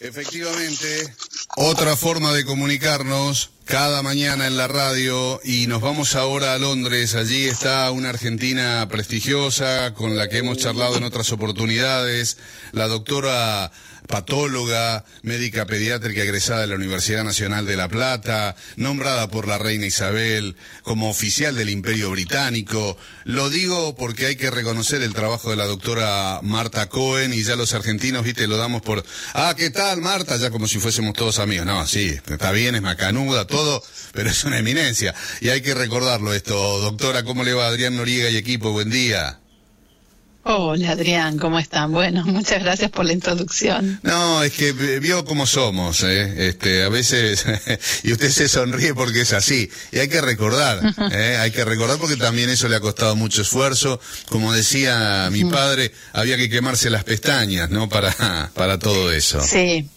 Efectivamente, 0.00 1.14
otra 1.56 1.96
forma 1.96 2.32
de 2.32 2.44
comunicarnos 2.44 3.50
cada 3.64 4.02
mañana 4.02 4.46
en 4.46 4.56
la 4.56 4.68
radio 4.68 5.40
y 5.42 5.66
nos 5.66 5.80
vamos 5.80 6.14
ahora 6.16 6.54
a 6.54 6.58
Londres. 6.58 7.14
Allí 7.14 7.44
está 7.44 7.90
una 7.90 8.10
argentina 8.10 8.86
prestigiosa 8.90 9.94
con 9.94 10.16
la 10.16 10.28
que 10.28 10.38
hemos 10.38 10.58
charlado 10.58 10.96
en 10.96 11.04
otras 11.04 11.32
oportunidades, 11.32 12.38
la 12.72 12.88
doctora 12.88 13.72
patóloga, 14.06 15.04
médica 15.22 15.66
pediátrica 15.66 16.22
egresada 16.22 16.62
de 16.62 16.66
la 16.68 16.74
Universidad 16.74 17.24
Nacional 17.24 17.66
de 17.66 17.76
La 17.76 17.88
Plata, 17.88 18.56
nombrada 18.76 19.28
por 19.28 19.48
la 19.48 19.58
reina 19.58 19.86
Isabel 19.86 20.56
como 20.82 21.10
oficial 21.10 21.54
del 21.54 21.70
Imperio 21.70 22.10
Británico. 22.10 22.96
Lo 23.24 23.50
digo 23.50 23.94
porque 23.96 24.26
hay 24.26 24.36
que 24.36 24.50
reconocer 24.50 25.02
el 25.02 25.14
trabajo 25.14 25.50
de 25.50 25.56
la 25.56 25.66
doctora 25.66 26.40
Marta 26.42 26.88
Cohen 26.88 27.32
y 27.32 27.42
ya 27.42 27.56
los 27.56 27.74
argentinos, 27.74 28.24
viste, 28.24 28.46
lo 28.46 28.56
damos 28.56 28.82
por, 28.82 29.04
ah, 29.34 29.54
¿qué 29.56 29.70
tal 29.70 30.00
Marta? 30.00 30.36
Ya 30.36 30.50
como 30.50 30.68
si 30.68 30.78
fuésemos 30.78 31.14
todos 31.14 31.38
amigos. 31.38 31.66
No, 31.66 31.86
sí, 31.86 32.18
está 32.26 32.52
bien, 32.52 32.74
es 32.74 32.82
macanuda, 32.82 33.46
todo, 33.46 33.82
pero 34.12 34.30
es 34.30 34.44
una 34.44 34.58
eminencia. 34.58 35.14
Y 35.40 35.48
hay 35.48 35.62
que 35.62 35.74
recordarlo 35.74 36.34
esto. 36.34 36.80
Doctora, 36.80 37.24
¿cómo 37.24 37.44
le 37.44 37.54
va 37.54 37.66
Adrián 37.66 37.96
Noriega 37.96 38.30
y 38.30 38.36
equipo? 38.36 38.72
Buen 38.72 38.90
día. 38.90 39.40
Hola 40.46 40.90
Adrián, 40.90 41.38
¿cómo 41.38 41.58
están? 41.58 41.90
Bueno, 41.90 42.22
muchas 42.26 42.62
gracias 42.62 42.90
por 42.90 43.06
la 43.06 43.14
introducción. 43.14 43.98
No, 44.02 44.42
es 44.42 44.52
que 44.52 44.72
vio 44.72 45.24
cómo 45.24 45.46
somos, 45.46 46.02
¿eh? 46.02 46.48
Este, 46.48 46.82
a 46.82 46.90
veces, 46.90 47.46
y 48.02 48.12
usted 48.12 48.28
se 48.28 48.46
sonríe 48.46 48.92
porque 48.92 49.22
es 49.22 49.32
así, 49.32 49.70
y 49.90 50.00
hay 50.00 50.08
que 50.08 50.20
recordar, 50.20 50.82
¿eh? 51.12 51.38
hay 51.40 51.50
que 51.50 51.64
recordar 51.64 51.96
porque 51.96 52.16
también 52.16 52.50
eso 52.50 52.68
le 52.68 52.76
ha 52.76 52.80
costado 52.80 53.16
mucho 53.16 53.40
esfuerzo, 53.40 53.98
como 54.28 54.52
decía 54.52 55.30
mi 55.32 55.46
padre, 55.46 55.92
había 56.12 56.36
que 56.36 56.50
quemarse 56.50 56.90
las 56.90 57.04
pestañas, 57.04 57.70
¿no? 57.70 57.88
Para, 57.88 58.50
para 58.52 58.78
todo 58.78 59.10
eso. 59.12 59.40
Sí, 59.40 59.88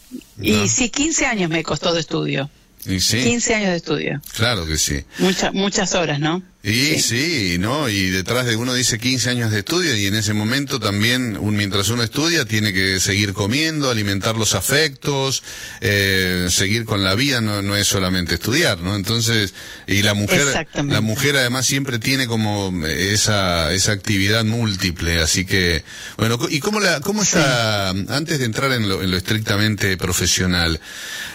y 0.41 0.69
sí, 0.69 0.89
15 0.89 1.25
años 1.25 1.49
me 1.49 1.61
costó 1.61 1.93
de 1.93 1.99
estudio. 1.99 2.49
¿Y 2.85 3.01
sí? 3.01 3.21
15 3.21 3.55
años 3.55 3.69
de 3.71 3.75
estudio. 3.75 4.21
Claro 4.33 4.65
que 4.65 4.77
sí. 4.77 5.03
Muchas 5.19 5.53
muchas 5.53 5.93
horas, 5.93 6.21
¿no? 6.21 6.41
Y 6.67 6.99
sí. 6.99 7.57
¿no? 7.59 7.87
Y 7.89 8.09
detrás 8.09 8.45
de 8.45 8.55
uno 8.55 8.73
dice 8.73 8.97
15 8.97 9.29
años 9.29 9.51
de 9.51 9.59
estudio 9.59 9.95
y 9.95 10.07
en 10.07 10.15
ese 10.15 10.33
momento 10.33 10.79
también, 10.79 11.37
un, 11.37 11.55
mientras 11.55 11.89
uno 11.89 12.03
estudia, 12.03 12.45
tiene 12.45 12.73
que 12.73 12.99
seguir 12.99 13.33
comiendo, 13.33 13.89
alimentar 13.89 14.35
los 14.35 14.53
afectos, 14.53 15.43
eh, 15.81 16.47
seguir 16.49 16.85
con 16.85 17.03
la 17.03 17.15
vida, 17.15 17.41
no, 17.41 17.61
no 17.61 17.75
es 17.75 17.87
solamente 17.87 18.35
estudiar, 18.35 18.79
¿no? 18.79 18.95
Entonces, 18.95 19.53
y 19.87 20.01
la 20.01 20.13
mujer, 20.13 20.67
la 20.85 21.01
mujer 21.01 21.37
además 21.37 21.65
siempre 21.65 21.99
tiene 21.99 22.27
como 22.27 22.85
esa, 22.85 23.71
esa 23.73 23.91
actividad 23.93 24.43
múltiple, 24.43 25.21
así 25.21 25.45
que, 25.45 25.83
bueno, 26.17 26.37
¿y 26.49 26.59
cómo 26.59 26.79
la, 26.79 26.99
cómo 26.99 27.23
está, 27.23 27.89
antes 27.89 28.39
de 28.39 28.45
entrar 28.45 28.71
en 28.73 28.89
lo, 28.89 29.01
en 29.01 29.11
lo 29.11 29.17
estrictamente 29.17 29.95
profesional, 29.97 30.79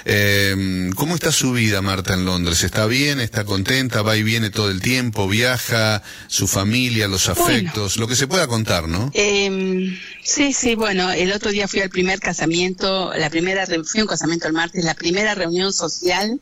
eh, 0.05 0.91
cómo 0.94 1.14
está 1.14 1.33
su 1.33 1.53
vida, 1.53 1.80
Marta, 1.80 2.14
en 2.14 2.25
Londres? 2.25 2.62
¿Está 2.64 2.86
bien? 2.86 3.20
¿Está 3.20 3.44
contenta? 3.44 4.03
¿Va 4.03 4.16
y 4.16 4.22
viene 4.22 4.50
todo 4.50 4.70
el 4.70 4.80
tiempo? 4.80 5.22
Viaja, 5.28 6.03
su 6.28 6.47
familia, 6.47 7.09
los 7.09 7.28
afectos, 7.28 7.97
lo 7.97 8.06
que 8.06 8.17
se 8.17 8.27
pueda 8.27 8.47
contar, 8.47 8.89
¿no? 8.89 9.11
Eh, 9.15 9.98
sí, 10.23 10.53
sí, 10.53 10.75
bueno, 10.75 11.11
el 11.11 11.33
otro 11.33 11.51
día 11.51 11.69
fui 11.69 11.81
al 11.81 11.91
primer 11.91 12.20
casamiento, 12.20 13.12
la 13.15 13.31
primera, 13.31 13.67
un 13.67 14.06
casamiento 14.06 14.47
el 14.47 14.53
martes, 14.53 14.84
la 14.84 14.95
primera 14.95 15.34
reunión 15.34 15.73
social 15.73 16.41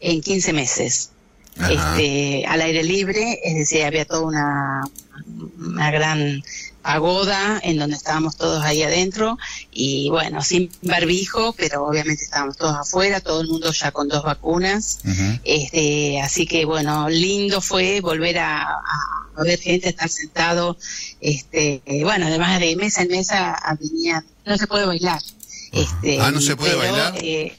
en 0.00 0.20
15 0.20 0.52
meses. 0.52 1.10
Este, 1.54 2.46
al 2.46 2.62
aire 2.62 2.82
libre, 2.82 3.38
es 3.44 3.54
decir, 3.54 3.84
había 3.84 4.06
toda 4.06 4.22
una, 4.22 4.82
una 5.58 5.90
gran 5.90 6.42
pagoda 6.82 7.60
en 7.62 7.78
donde 7.78 7.96
estábamos 7.96 8.36
todos 8.36 8.62
ahí 8.64 8.82
adentro 8.82 9.38
y 9.70 10.10
bueno, 10.10 10.42
sin 10.42 10.70
barbijo, 10.82 11.52
pero 11.54 11.84
obviamente 11.86 12.24
estábamos 12.24 12.56
todos 12.56 12.76
afuera, 12.76 13.20
todo 13.20 13.40
el 13.40 13.48
mundo 13.48 13.72
ya 13.72 13.92
con 13.92 14.08
dos 14.08 14.22
vacunas. 14.22 15.00
este, 15.44 16.20
así 16.20 16.46
que 16.46 16.64
bueno, 16.64 17.08
lindo 17.08 17.60
fue 17.60 18.00
volver 18.00 18.38
a, 18.38 18.68
ver 19.44 19.58
gente, 19.58 19.88
estar 19.88 20.08
sentado, 20.08 20.76
este, 21.20 21.82
bueno, 22.02 22.26
además 22.26 22.60
de 22.60 22.76
mesa 22.76 23.02
en 23.02 23.08
mesa 23.08 23.56
venía, 23.80 24.24
no 24.44 24.58
se 24.58 24.66
puede 24.66 24.86
bailar. 24.86 25.20
Este, 25.72 26.20
ah, 26.20 26.30
no 26.30 26.40
se 26.40 26.54
puede 26.54 26.74
bailar. 26.74 27.14
Eh, 27.16 27.56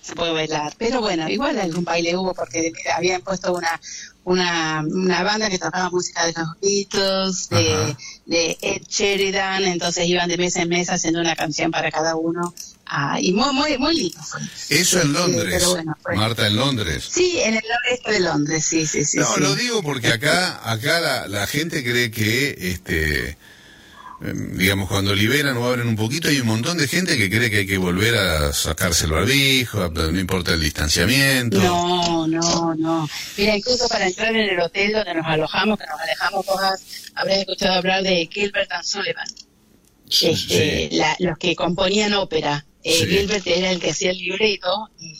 se 0.00 0.14
puede 0.14 0.32
bailar, 0.32 0.74
pero 0.76 1.00
bueno, 1.00 1.30
igual 1.30 1.58
algún 1.58 1.84
baile 1.84 2.14
hubo 2.14 2.34
porque 2.34 2.72
habían 2.94 3.22
puesto 3.22 3.54
una 3.54 3.80
una, 4.24 4.82
una 4.86 5.22
banda 5.22 5.50
que 5.50 5.58
tocaba 5.58 5.90
música 5.90 6.26
de 6.26 6.32
los 6.32 6.48
Beatles, 6.60 7.48
de, 7.50 7.96
de, 8.26 8.58
Ed 8.60 8.82
Sheridan, 8.88 9.64
entonces 9.64 10.06
iban 10.06 10.28
de 10.28 10.38
mesa 10.38 10.62
en 10.62 10.70
mesa 10.70 10.94
haciendo 10.94 11.20
una 11.20 11.36
canción 11.36 11.70
para 11.70 11.90
cada 11.90 12.16
uno. 12.16 12.54
Ah, 12.86 13.18
y 13.18 13.32
muy, 13.32 13.52
muy, 13.54 13.78
muy 13.78 13.94
lindo 13.94 14.20
Eso 14.68 15.00
en 15.00 15.14
Londres. 15.14 15.64
Marta, 16.14 16.46
en 16.46 16.56
Londres. 16.56 17.08
Sí, 17.10 17.40
en 17.40 17.54
el 17.54 17.62
noreste 17.66 18.12
de 18.12 18.20
Londres, 18.20 18.64
sí, 18.64 18.86
sí, 18.86 19.04
sí. 19.04 19.18
No, 19.18 19.36
lo 19.38 19.54
digo 19.56 19.82
porque 19.82 20.08
acá, 20.08 20.60
acá 20.70 21.00
la, 21.00 21.26
la 21.28 21.46
gente 21.46 21.82
cree 21.82 22.10
que, 22.10 22.54
este, 22.58 23.38
digamos, 24.20 24.88
cuando 24.88 25.14
liberan 25.14 25.56
o 25.56 25.66
abren 25.66 25.88
un 25.88 25.96
poquito, 25.96 26.28
hay 26.28 26.40
un 26.40 26.46
montón 26.46 26.78
de 26.78 26.88
gente 26.88 27.16
que 27.16 27.28
cree 27.28 27.50
que 27.50 27.58
hay 27.58 27.66
que 27.66 27.78
volver 27.78 28.14
a 28.16 28.52
sacarse 28.52 29.06
el 29.06 29.12
barbijo, 29.12 29.88
no 29.90 30.20
importa 30.20 30.52
el 30.52 30.60
distanciamiento. 30.60 31.58
No, 31.58 32.26
no, 32.26 32.74
no. 32.74 33.08
Mira, 33.36 33.56
incluso 33.56 33.88
para 33.88 34.06
entrar 34.06 34.34
en 34.34 34.50
el 34.50 34.60
hotel 34.60 34.92
donde 34.92 35.14
nos 35.14 35.26
alojamos, 35.26 35.78
que 35.78 35.86
nos 35.86 36.00
alejamos 36.00 36.46
todas, 36.46 37.10
habrás 37.14 37.38
escuchado 37.38 37.74
hablar 37.74 38.02
de 38.02 38.28
Gilbert 38.30 38.70
and 38.72 38.84
Sullivan. 38.84 39.26
Este, 40.08 40.90
los 41.18 41.38
que 41.38 41.56
componían 41.56 42.14
ópera. 42.14 42.64
Eh, 42.82 43.06
Gilbert 43.06 43.46
era 43.46 43.70
el 43.70 43.80
que 43.80 43.90
hacía 43.90 44.10
el 44.10 44.18
libreto 44.18 44.90
y 45.00 45.18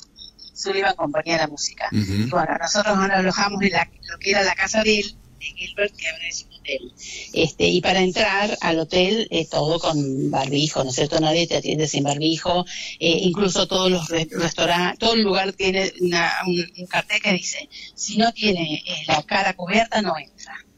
Sullivan 0.55 0.95
componía 0.97 1.39
la 1.39 1.49
música. 1.49 1.89
bueno, 1.91 2.57
nosotros 2.61 2.97
nos 2.97 3.11
alojamos 3.11 3.63
en 3.63 3.73
lo 3.73 4.19
que 4.19 4.31
era 4.31 4.43
la 4.43 4.55
casa 4.55 4.83
de 4.83 5.01
él, 5.01 5.17
de 5.41 5.47
Gilbert, 5.47 5.97
que 5.97 6.09
ahora 6.09 6.29
es 6.65 7.25
este, 7.33 7.69
y 7.69 7.81
para 7.81 8.01
entrar 8.01 8.57
al 8.61 8.79
hotel, 8.79 9.29
eh, 9.31 9.47
todo 9.47 9.79
con 9.79 10.31
barbijo, 10.31 10.83
¿no 10.83 10.91
es 10.91 10.97
cierto? 10.97 11.21
Nadie 11.21 11.47
te 11.47 11.57
atiende 11.57 11.87
sin 11.87 12.05
barbijo. 12.05 12.65
Eh, 12.99 13.19
incluso 13.23 13.67
todos 13.67 13.91
los 13.91 14.09
restaurantes, 14.09 14.99
todo 14.99 15.15
el 15.15 15.23
lugar 15.23 15.53
tiene 15.53 15.93
un, 16.01 16.87
cartel 16.89 17.21
que 17.23 17.33
dice, 17.33 17.69
si 17.95 18.17
no 18.17 18.33
tiene 18.33 18.83
eh, 18.87 19.05
la 19.07 19.23
cara 19.23 19.55
cubierta, 19.55 20.01
no 20.03 20.17
entra. 20.19 20.34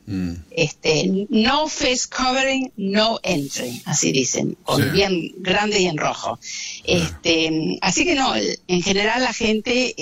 Mm. 0.06 0.34
Este, 0.52 1.26
no 1.30 1.68
face 1.68 2.08
covering, 2.08 2.72
no 2.76 3.18
entry, 3.24 3.82
así 3.86 4.12
dicen, 4.12 4.56
con 4.62 4.92
bien 4.92 5.32
grande 5.38 5.80
y 5.80 5.86
en 5.86 5.96
rojo. 5.96 6.38
Este, 6.84 7.78
así 7.80 8.04
que 8.04 8.14
no, 8.14 8.34
en 8.36 8.82
general 8.82 9.22
la 9.22 9.32
gente 9.32 9.94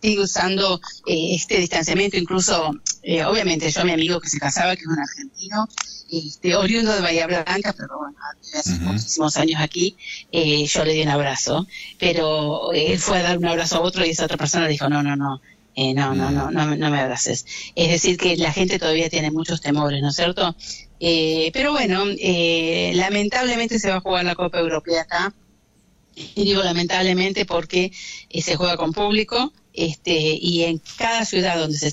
sigue 0.00 0.20
usando 0.20 0.80
eh, 1.06 1.34
este 1.34 1.58
distanciamiento, 1.58 2.16
incluso, 2.16 2.70
eh, 3.02 3.24
obviamente 3.24 3.70
yo 3.70 3.84
mi 3.84 3.92
amigo 3.92 4.20
que 4.20 4.28
se 4.28 4.38
casaba, 4.38 4.76
que 4.76 4.82
es 4.82 4.88
un 4.88 5.00
argentino, 5.00 5.68
este, 6.10 6.54
oriundo 6.54 6.94
de 6.94 7.00
Bahía 7.00 7.26
Blanca, 7.26 7.74
pero 7.76 7.98
bueno, 7.98 8.16
hace 8.56 8.70
muchísimos 8.78 9.36
años 9.36 9.60
aquí, 9.60 9.96
eh, 10.30 10.64
yo 10.66 10.84
le 10.84 10.92
di 10.92 11.02
un 11.02 11.08
abrazo, 11.08 11.66
pero 11.98 12.72
él 12.72 12.98
fue 12.98 13.18
a 13.18 13.22
dar 13.22 13.38
un 13.38 13.46
abrazo 13.46 13.76
a 13.76 13.80
otro 13.80 14.06
y 14.06 14.10
esa 14.10 14.24
otra 14.24 14.36
persona 14.36 14.68
dijo, 14.68 14.88
no, 14.88 15.02
no, 15.02 15.16
no, 15.16 15.40
eh, 15.80 15.94
no, 15.94 16.12
no, 16.12 16.32
no, 16.32 16.50
no, 16.50 16.74
no 16.74 16.90
me 16.90 16.98
abraces. 16.98 17.46
Es 17.76 17.88
decir, 17.88 18.16
que 18.16 18.36
la 18.36 18.52
gente 18.52 18.80
todavía 18.80 19.08
tiene 19.08 19.30
muchos 19.30 19.60
temores, 19.60 20.02
¿no 20.02 20.08
es 20.08 20.16
cierto? 20.16 20.56
Eh, 20.98 21.50
pero 21.52 21.70
bueno, 21.70 22.02
eh, 22.18 22.90
lamentablemente 22.96 23.78
se 23.78 23.88
va 23.88 23.98
a 23.98 24.00
jugar 24.00 24.24
la 24.24 24.34
Copa 24.34 24.58
Europea 24.58 25.02
acá. 25.02 25.32
Y 26.16 26.42
digo 26.42 26.64
lamentablemente 26.64 27.46
porque 27.46 27.92
se 28.28 28.56
juega 28.56 28.76
con 28.76 28.92
público 28.92 29.52
este, 29.72 30.18
y 30.18 30.64
en 30.64 30.82
cada 30.96 31.24
ciudad 31.24 31.56
donde 31.56 31.78
se 31.78 31.86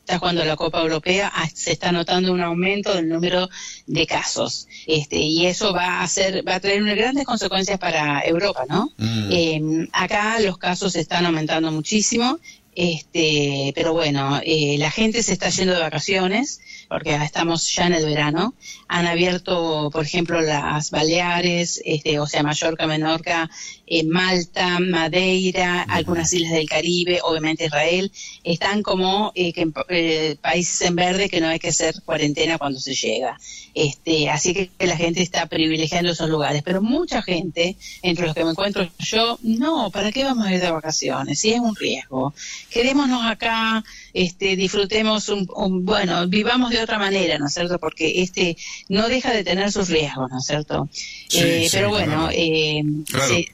está 0.00 0.18
jugando 0.18 0.44
la 0.44 0.56
Copa 0.56 0.82
Europea 0.82 1.32
ah, 1.34 1.48
se 1.54 1.72
está 1.72 1.92
notando 1.92 2.32
un 2.32 2.42
aumento 2.42 2.94
del 2.94 3.08
número 3.08 3.48
de 3.86 4.06
casos 4.06 4.66
este 4.86 5.16
y 5.16 5.46
eso 5.46 5.72
va 5.72 6.00
a 6.00 6.02
hacer 6.02 6.46
va 6.46 6.56
a 6.56 6.60
traer 6.60 6.82
unas 6.82 6.96
grandes 6.96 7.24
consecuencias 7.24 7.78
para 7.78 8.20
Europa 8.22 8.64
no 8.68 8.90
mm. 8.98 9.84
acá 9.92 10.40
los 10.40 10.58
casos 10.58 10.96
están 10.96 11.26
aumentando 11.26 11.70
muchísimo 11.70 12.40
este, 12.74 13.72
pero 13.74 13.92
bueno, 13.92 14.40
eh, 14.44 14.76
la 14.78 14.90
gente 14.90 15.22
se 15.22 15.32
está 15.32 15.48
yendo 15.48 15.74
de 15.74 15.80
vacaciones 15.80 16.60
porque 16.90 17.14
estamos 17.14 17.72
ya 17.72 17.86
en 17.86 17.94
el 17.94 18.04
verano. 18.04 18.52
Han 18.88 19.06
abierto, 19.06 19.90
por 19.92 20.04
ejemplo, 20.04 20.40
las 20.40 20.90
Baleares, 20.90 21.80
este, 21.84 22.18
o 22.18 22.26
sea, 22.26 22.42
Mallorca, 22.42 22.88
Menorca, 22.88 23.48
eh, 23.86 24.02
Malta, 24.04 24.80
Madeira, 24.80 25.82
algunas 25.82 26.32
islas 26.32 26.50
del 26.52 26.68
Caribe, 26.68 27.20
obviamente 27.22 27.66
Israel. 27.66 28.10
Están 28.42 28.82
como 28.82 29.30
eh, 29.36 29.52
que, 29.52 30.36
países 30.42 30.80
en 30.82 30.96
verde 30.96 31.28
que 31.28 31.40
no 31.40 31.46
hay 31.46 31.60
que 31.60 31.68
hacer 31.68 31.94
cuarentena 32.04 32.58
cuando 32.58 32.80
se 32.80 32.94
llega. 32.94 33.38
Este, 33.72 34.28
así 34.28 34.52
que 34.52 34.70
la 34.84 34.96
gente 34.96 35.22
está 35.22 35.46
privilegiando 35.46 36.10
esos 36.10 36.28
lugares. 36.28 36.62
Pero 36.64 36.82
mucha 36.82 37.22
gente, 37.22 37.76
entre 38.02 38.26
los 38.26 38.34
que 38.34 38.44
me 38.44 38.50
encuentro 38.50 38.88
yo, 38.98 39.38
no, 39.42 39.90
¿para 39.92 40.10
qué 40.10 40.24
vamos 40.24 40.44
a 40.44 40.52
ir 40.52 40.60
de 40.60 40.72
vacaciones? 40.72 41.38
Si 41.38 41.52
es 41.52 41.60
un 41.60 41.76
riesgo. 41.76 42.34
Quedémonos 42.68 43.22
acá, 43.24 43.84
este, 44.12 44.56
disfrutemos 44.56 45.28
un, 45.28 45.46
bueno, 45.84 46.26
vivamos 46.26 46.70
de 46.70 46.79
de 46.80 46.84
otra 46.84 46.98
manera, 46.98 47.38
¿no 47.38 47.46
es 47.46 47.54
cierto? 47.54 47.78
Porque 47.78 48.22
este 48.22 48.56
no 48.88 49.08
deja 49.08 49.32
de 49.32 49.44
tener 49.44 49.70
sus 49.72 49.88
riesgos, 49.88 50.30
¿no 50.30 50.38
es 50.38 50.44
cierto? 50.44 50.88
Eh, 51.34 51.68
pero 51.72 51.90
bueno, 51.90 52.28
eh, 52.32 52.82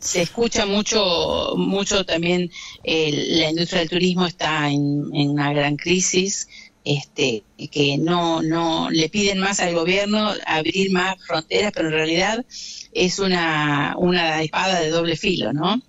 Se, 0.00 0.23
escucha 0.23 0.67
mucho, 0.67 1.55
mucho 1.56 2.05
también, 2.05 2.50
la 2.84 3.50
industria 3.50 3.81
del 3.81 3.90
turismo 3.90 4.26
está 4.26 4.69
en, 4.69 5.11
en 5.14 5.31
una 5.31 5.52
gran 5.52 5.76
crisis 5.76 6.49
este, 6.87 7.43
que 7.73 7.99
no, 7.99 8.43
no 8.43 8.90
le 8.90 9.08
piden 9.08 9.40
más 9.40 9.58
al 9.58 9.75
gobierno 9.75 10.32
abrir 10.46 10.93
más 10.93 11.17
fronteras, 11.26 11.73
pero 11.75 11.88
en 11.88 11.94
realidad 11.94 12.46
es 12.93 13.19
una, 13.19 13.94
una 13.99 14.40
espada 14.40 14.81
de 14.81 14.90
doble 14.90 15.17
filo, 15.17 15.52
¿no? 15.52 15.82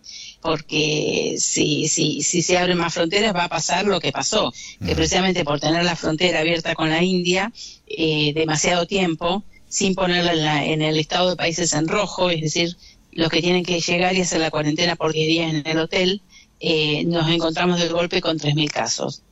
Porque 0.47 1.35
si, 1.39 1.89
si, 1.89 2.23
si 2.23 2.41
se 2.41 2.57
abren 2.57 2.77
más 2.77 2.93
fronteras 2.93 3.35
va 3.35 3.43
a 3.43 3.49
pasar 3.49 3.85
lo 3.85 3.99
que 3.99 4.13
pasó, 4.13 4.53
que 4.79 4.95
precisamente 4.95 5.43
por 5.43 5.59
tener 5.59 5.83
la 5.83 5.97
frontera 5.97 6.39
abierta 6.39 6.73
con 6.73 6.89
la 6.89 7.03
India 7.03 7.51
eh, 7.85 8.31
demasiado 8.33 8.85
tiempo, 8.87 9.43
sin 9.67 9.93
ponerla 9.93 10.63
en, 10.63 10.81
el 10.81 10.97
estado 10.99 11.31
de 11.31 11.35
países 11.35 11.73
en 11.73 11.89
rojo, 11.89 12.29
es 12.29 12.39
decir, 12.39 12.77
los 13.11 13.29
que 13.29 13.41
tienen 13.41 13.65
que 13.65 13.81
llegar 13.81 14.15
y 14.15 14.21
hacer 14.21 14.39
la 14.39 14.49
cuarentena 14.49 14.95
por 14.95 15.11
10 15.11 15.27
días 15.27 15.53
en 15.53 15.67
el 15.67 15.79
hotel, 15.79 16.21
eh, 16.61 17.03
nos 17.03 17.29
encontramos 17.29 17.77
de 17.77 17.89
golpe 17.89 18.21
con 18.21 18.39
3.000 18.39 18.71
casos. 18.71 19.23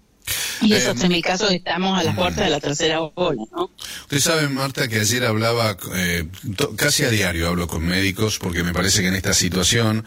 Y 0.62 0.74
esos 0.74 1.02
eh, 1.02 1.08
3.000 1.08 1.22
casos 1.22 1.52
estamos 1.52 1.98
a 1.98 2.04
la 2.04 2.14
puerta 2.14 2.44
de 2.44 2.50
la 2.50 2.60
tercera 2.60 3.00
ola, 3.02 3.44
¿no? 3.56 3.72
Usted 4.02 4.20
sabe, 4.20 4.50
Marta, 4.50 4.90
que 4.90 5.00
ayer 5.00 5.24
hablaba, 5.24 5.78
eh, 5.96 6.28
casi 6.76 7.06
a 7.06 7.10
diario 7.10 7.48
hablo 7.48 7.68
con 7.68 7.86
médicos, 7.86 8.38
porque 8.38 8.64
me 8.64 8.74
parece 8.74 9.02
que 9.02 9.08
en 9.08 9.16
esta 9.16 9.34
situación, 9.34 10.06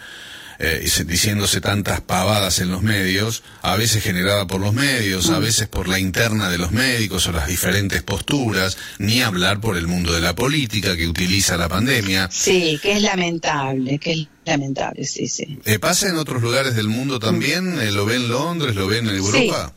eh, 0.58 0.84
diciéndose 1.06 1.60
tantas 1.60 2.00
pavadas 2.00 2.58
en 2.58 2.70
los 2.70 2.82
medios, 2.82 3.42
a 3.62 3.76
veces 3.76 4.02
generada 4.02 4.46
por 4.46 4.60
los 4.60 4.74
medios, 4.74 5.30
a 5.30 5.38
mm. 5.38 5.42
veces 5.42 5.68
por 5.68 5.88
la 5.88 5.98
interna 5.98 6.50
de 6.50 6.58
los 6.58 6.72
médicos 6.72 7.26
o 7.26 7.32
las 7.32 7.46
diferentes 7.46 8.02
posturas, 8.02 8.76
ni 8.98 9.22
hablar 9.22 9.60
por 9.60 9.76
el 9.76 9.86
mundo 9.86 10.12
de 10.12 10.20
la 10.20 10.34
política 10.34 10.96
que 10.96 11.06
utiliza 11.06 11.56
la 11.56 11.68
pandemia. 11.68 12.28
Sí, 12.32 12.78
que 12.82 12.92
es 12.92 13.02
lamentable, 13.02 13.98
que 13.98 14.12
es 14.12 14.28
lamentable, 14.44 15.04
sí, 15.04 15.28
sí. 15.28 15.58
Eh, 15.64 15.78
¿Pasa 15.78 16.08
en 16.08 16.16
otros 16.16 16.42
lugares 16.42 16.74
del 16.74 16.88
mundo 16.88 17.18
también? 17.18 17.94
¿Lo 17.94 18.04
ve 18.06 18.16
en 18.16 18.28
Londres? 18.28 18.74
¿Lo 18.74 18.86
ve 18.86 18.98
en 18.98 19.08
Europa? 19.08 19.72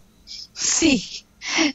Sí, 0.54 0.98
sí, 1.00 1.26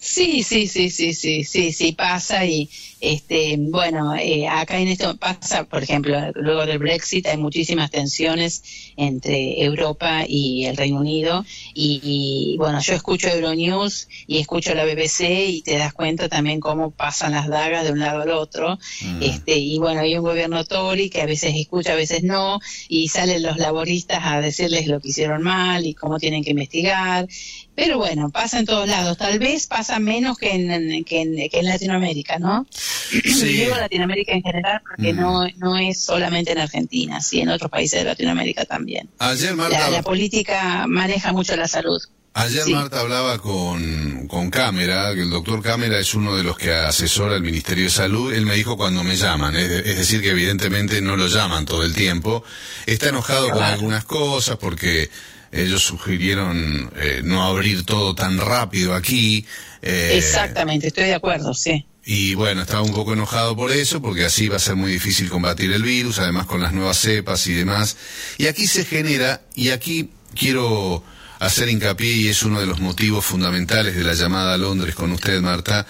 sí, 0.01 0.43
sí, 0.43 0.67
sí, 0.67 0.91
sí, 0.91 1.15
sí, 1.45 1.73
sí, 1.73 1.93
pasa 1.93 2.45
y 2.45 2.69
este, 3.01 3.57
bueno, 3.59 4.15
eh, 4.17 4.49
acá 4.49 4.79
en 4.79 4.89
esto 4.89 5.17
pasa, 5.17 5.65
por 5.65 5.83
ejemplo, 5.83 6.17
luego 6.35 6.67
del 6.67 6.79
Brexit 6.79 7.27
hay 7.27 7.37
muchísimas 7.37 7.91
tensiones 7.91 8.63
entre 8.97 9.63
Europa 9.63 10.25
y 10.27 10.65
el 10.65 10.77
Reino 10.77 11.01
Unido 11.01 11.45
y, 11.79 12.57
bueno, 12.57 12.81
yo 12.81 12.95
escucho 12.95 13.29
Euronews 13.29 14.09
y 14.27 14.39
escucho 14.39 14.75
la 14.75 14.85
BBC 14.85 15.49
y 15.49 15.63
te 15.63 15.77
das 15.77 15.93
cuenta 15.93 16.29
también 16.29 16.59
cómo 16.59 16.91
pasan 16.91 17.33
las 17.33 17.49
dagas 17.49 17.85
de 17.85 17.93
un 17.93 17.99
lado 17.99 18.23
al 18.23 18.31
otro. 18.31 18.79
Mm. 19.03 19.23
Este, 19.23 19.57
y 19.59 19.79
bueno, 19.79 20.01
hay 20.01 20.17
un 20.17 20.23
gobierno 20.23 20.65
Tory 20.65 21.11
que 21.11 21.21
a 21.21 21.27
veces 21.27 21.55
escucha, 21.55 21.93
a 21.93 21.97
veces 21.97 22.23
no, 22.23 22.61
y 22.89 23.09
salen 23.09 23.43
los 23.43 23.59
laboristas 23.59 24.21
a 24.23 24.41
decirles 24.41 24.87
lo 24.87 25.01
que 25.01 25.09
hicieron 25.09 25.43
mal 25.43 25.85
y 25.85 25.93
cómo 25.93 26.19
tienen 26.19 26.43
que 26.43 26.51
investigar. 26.51 27.29
Pero 27.75 27.99
bueno, 27.99 28.31
pasa 28.31 28.59
en 28.59 28.65
todos 28.65 28.89
lados. 28.89 29.19
Tal 29.19 29.39
vez 29.39 29.67
pasa 29.67 29.99
menos 29.99 30.39
que 30.39 30.55
en, 30.55 31.05
que 31.05 31.21
en 31.21 31.67
Latinoamérica, 31.67 32.39
¿no? 32.39 32.67
Sí. 32.71 33.49
Digo 33.49 33.77
Latinoamérica 33.77 34.33
en 34.33 34.43
general 34.43 34.81
porque 34.89 35.13
no, 35.13 35.47
no 35.59 35.77
es 35.77 36.03
solamente 36.03 36.53
en 36.53 36.59
Argentina, 36.59 37.21
sí 37.21 37.41
en 37.41 37.51
otros 37.51 37.71
países 37.71 38.01
de 38.01 38.07
Latinoamérica 38.07 38.65
también. 38.65 39.11
Ayer 39.19 39.55
Marta... 39.55 39.91
la, 39.91 40.03
política 40.03 40.87
maneja 40.89 41.33
mucho 41.33 41.55
la 41.55 41.66
salud. 41.69 42.01
Ayer 42.39 42.69
Marta 42.69 43.01
hablaba 43.01 43.39
con, 43.39 44.29
con 44.29 44.51
Cámara, 44.51 45.15
que 45.15 45.23
el 45.23 45.31
doctor 45.31 45.63
Cámara 45.63 45.99
es 45.99 46.13
uno 46.13 46.37
de 46.37 46.43
los 46.43 46.59
que 46.59 46.71
asesora 46.71 47.35
el 47.35 47.43
Ministerio 47.43 47.85
de 47.85 47.91
Salud. 47.91 48.31
Él 48.31 48.45
me 48.45 48.57
dijo 48.57 48.77
cuando 48.77 49.03
me 49.03 49.17
llaman, 49.17 49.57
es, 49.57 49.69
decir, 49.97 50.21
que 50.21 50.33
evidentemente 50.33 51.01
no 51.01 51.17
lo 51.17 51.29
llaman 51.29 51.65
todo 51.65 51.83
el 51.83 51.95
tiempo. 51.95 52.45
Está 52.85 53.09
enojado 53.09 53.49
con 53.49 53.63
algunas 53.63 54.05
cosas 54.05 54.59
porque 54.59 55.09
ellos 55.51 55.83
sugirieron 55.83 56.93
eh, 56.97 57.23
no 57.25 57.43
abrir 57.43 57.87
todo 57.87 58.15
tan 58.15 58.37
rápido 58.37 58.95
aquí. 58.95 59.47
Eh, 59.81 60.19
Exactamente, 60.19 60.89
estoy 60.89 61.05
de 61.05 61.15
acuerdo, 61.15 61.55
sí. 61.55 61.87
Y 62.05 62.35
bueno, 62.35 62.61
estaba 62.61 62.83
un 62.83 62.93
poco 62.93 63.15
enojado 63.15 63.57
por 63.57 63.73
eso, 63.73 64.03
porque 64.03 64.27
así 64.27 64.49
va 64.49 64.57
a 64.57 64.61
ser 64.61 64.77
muy 64.77 64.93
difícil 64.93 65.31
combatir 65.31 65.73
el 65.73 65.83
virus, 65.83 66.19
además 66.19 66.45
con 66.45 66.61
las 66.61 66.75
nuevas 66.75 66.99
cepas 66.99 67.47
y 67.47 67.55
demás. 67.55 67.97
Y 68.37 68.47
aquí 68.47 68.67
se 68.67 68.85
genera, 68.85 69.41
y 69.55 69.71
aquí 69.71 70.11
quiero 70.35 71.03
hacer 71.39 71.69
hincapié, 71.69 72.13
y 72.13 72.29
es 72.29 72.43
uno 72.43 72.61
de 72.61 72.67
los 72.67 72.81
motivos 72.81 73.25
fundamentales 73.25 73.97
de 73.97 74.05
la 74.05 74.15
llamada 74.15 74.55
a 74.55 74.59
Londres 74.59 74.95
con 74.95 75.13
usted, 75.13 75.41
Marta, 75.41 75.87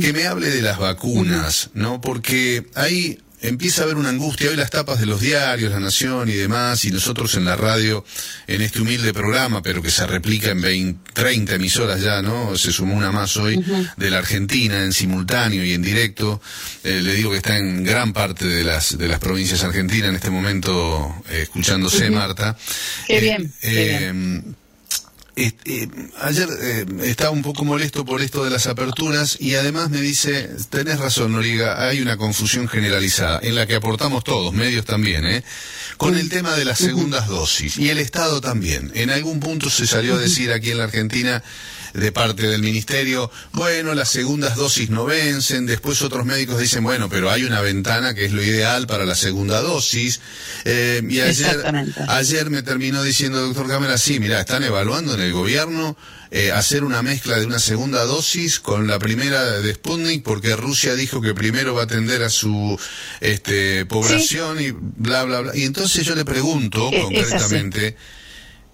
que 0.00 0.12
me 0.12 0.26
hable 0.26 0.50
de 0.50 0.62
las 0.62 0.78
vacunas, 0.78 1.70
¿no? 1.74 2.00
Porque 2.00 2.66
hay 2.74 3.18
empieza 3.42 3.82
a 3.82 3.84
haber 3.84 3.96
una 3.96 4.10
angustia. 4.10 4.50
Hoy 4.50 4.56
las 4.56 4.70
tapas 4.70 5.00
de 5.00 5.06
los 5.06 5.20
diarios, 5.20 5.72
La 5.72 5.80
Nación 5.80 6.28
y 6.28 6.34
demás, 6.34 6.84
y 6.84 6.90
nosotros 6.90 7.34
en 7.34 7.44
la 7.44 7.56
radio, 7.56 8.04
en 8.46 8.62
este 8.62 8.80
humilde 8.80 9.12
programa, 9.12 9.62
pero 9.62 9.82
que 9.82 9.90
se 9.90 10.06
replica 10.06 10.50
en 10.50 10.60
20, 10.60 11.12
30 11.12 11.54
emisoras 11.54 12.00
ya, 12.00 12.22
¿no? 12.22 12.56
Se 12.56 12.72
sumó 12.72 12.94
una 12.94 13.12
más 13.12 13.36
hoy 13.36 13.62
de 13.96 14.10
la 14.10 14.18
Argentina 14.18 14.82
en 14.82 14.92
simultáneo 14.92 15.64
y 15.64 15.72
en 15.72 15.82
directo. 15.82 16.40
Eh, 16.84 17.00
le 17.02 17.14
digo 17.14 17.30
que 17.30 17.38
está 17.38 17.56
en 17.56 17.84
gran 17.84 18.12
parte 18.12 18.46
de 18.46 18.64
las, 18.64 18.96
de 18.96 19.08
las 19.08 19.18
provincias 19.18 19.62
argentinas 19.64 20.10
en 20.10 20.16
este 20.16 20.30
momento 20.30 21.14
eh, 21.30 21.42
escuchándose, 21.42 22.10
Marta. 22.10 22.56
Qué 23.06 23.20
bien. 23.20 23.52
Eh, 23.62 24.42
eh, 25.36 25.88
ayer 26.20 26.48
eh, 26.60 26.86
estaba 27.04 27.30
un 27.30 27.42
poco 27.42 27.64
molesto 27.64 28.04
por 28.04 28.20
esto 28.20 28.44
de 28.44 28.50
las 28.50 28.66
aperturas 28.66 29.36
y 29.40 29.54
además 29.54 29.90
me 29.90 30.00
dice, 30.00 30.50
tenés 30.70 30.98
razón, 30.98 31.32
Noriga, 31.32 31.86
hay 31.86 32.00
una 32.00 32.16
confusión 32.16 32.68
generalizada 32.68 33.40
en 33.42 33.54
la 33.54 33.66
que 33.66 33.76
aportamos 33.76 34.24
todos, 34.24 34.52
medios 34.52 34.84
también, 34.84 35.26
¿eh? 35.26 35.44
con 35.96 36.16
el 36.16 36.28
tema 36.28 36.56
de 36.56 36.64
las 36.64 36.78
segundas 36.78 37.28
dosis 37.28 37.78
y 37.78 37.90
el 37.90 37.98
Estado 37.98 38.40
también. 38.40 38.90
En 38.94 39.10
algún 39.10 39.40
punto 39.40 39.70
se 39.70 39.86
salió 39.86 40.14
a 40.14 40.18
decir 40.18 40.52
aquí 40.52 40.70
en 40.70 40.78
la 40.78 40.84
Argentina 40.84 41.42
de 41.94 42.12
parte 42.12 42.46
del 42.46 42.62
ministerio, 42.62 43.30
bueno, 43.52 43.94
las 43.94 44.08
segundas 44.08 44.56
dosis 44.56 44.90
no 44.90 45.04
vencen, 45.04 45.66
después 45.66 46.02
otros 46.02 46.24
médicos 46.24 46.58
dicen, 46.58 46.84
bueno, 46.84 47.08
pero 47.08 47.30
hay 47.30 47.44
una 47.44 47.60
ventana 47.60 48.14
que 48.14 48.24
es 48.24 48.32
lo 48.32 48.42
ideal 48.42 48.86
para 48.86 49.04
la 49.04 49.14
segunda 49.14 49.60
dosis. 49.60 50.20
Eh, 50.64 51.02
y 51.08 51.20
ayer, 51.20 51.94
ayer 52.08 52.50
me 52.50 52.62
terminó 52.62 53.02
diciendo 53.02 53.40
doctor 53.40 53.68
Cámara, 53.68 53.98
sí, 53.98 54.20
mira, 54.20 54.40
están 54.40 54.62
evaluando 54.62 55.14
en 55.14 55.20
el 55.20 55.32
gobierno 55.32 55.96
eh, 56.32 56.52
hacer 56.52 56.84
una 56.84 57.02
mezcla 57.02 57.38
de 57.38 57.46
una 57.46 57.58
segunda 57.58 58.04
dosis 58.04 58.60
con 58.60 58.86
la 58.86 58.98
primera 58.98 59.42
de 59.60 59.74
Sputnik, 59.74 60.22
porque 60.22 60.54
Rusia 60.54 60.94
dijo 60.94 61.20
que 61.20 61.34
primero 61.34 61.74
va 61.74 61.82
a 61.82 61.84
atender 61.84 62.22
a 62.22 62.30
su 62.30 62.78
este, 63.20 63.84
población 63.86 64.60
y 64.60 64.70
bla, 64.70 65.24
bla, 65.24 65.40
bla. 65.40 65.56
Y 65.56 65.64
entonces 65.64 66.06
yo 66.06 66.14
le 66.14 66.24
pregunto 66.24 66.90
concretamente... 66.90 67.96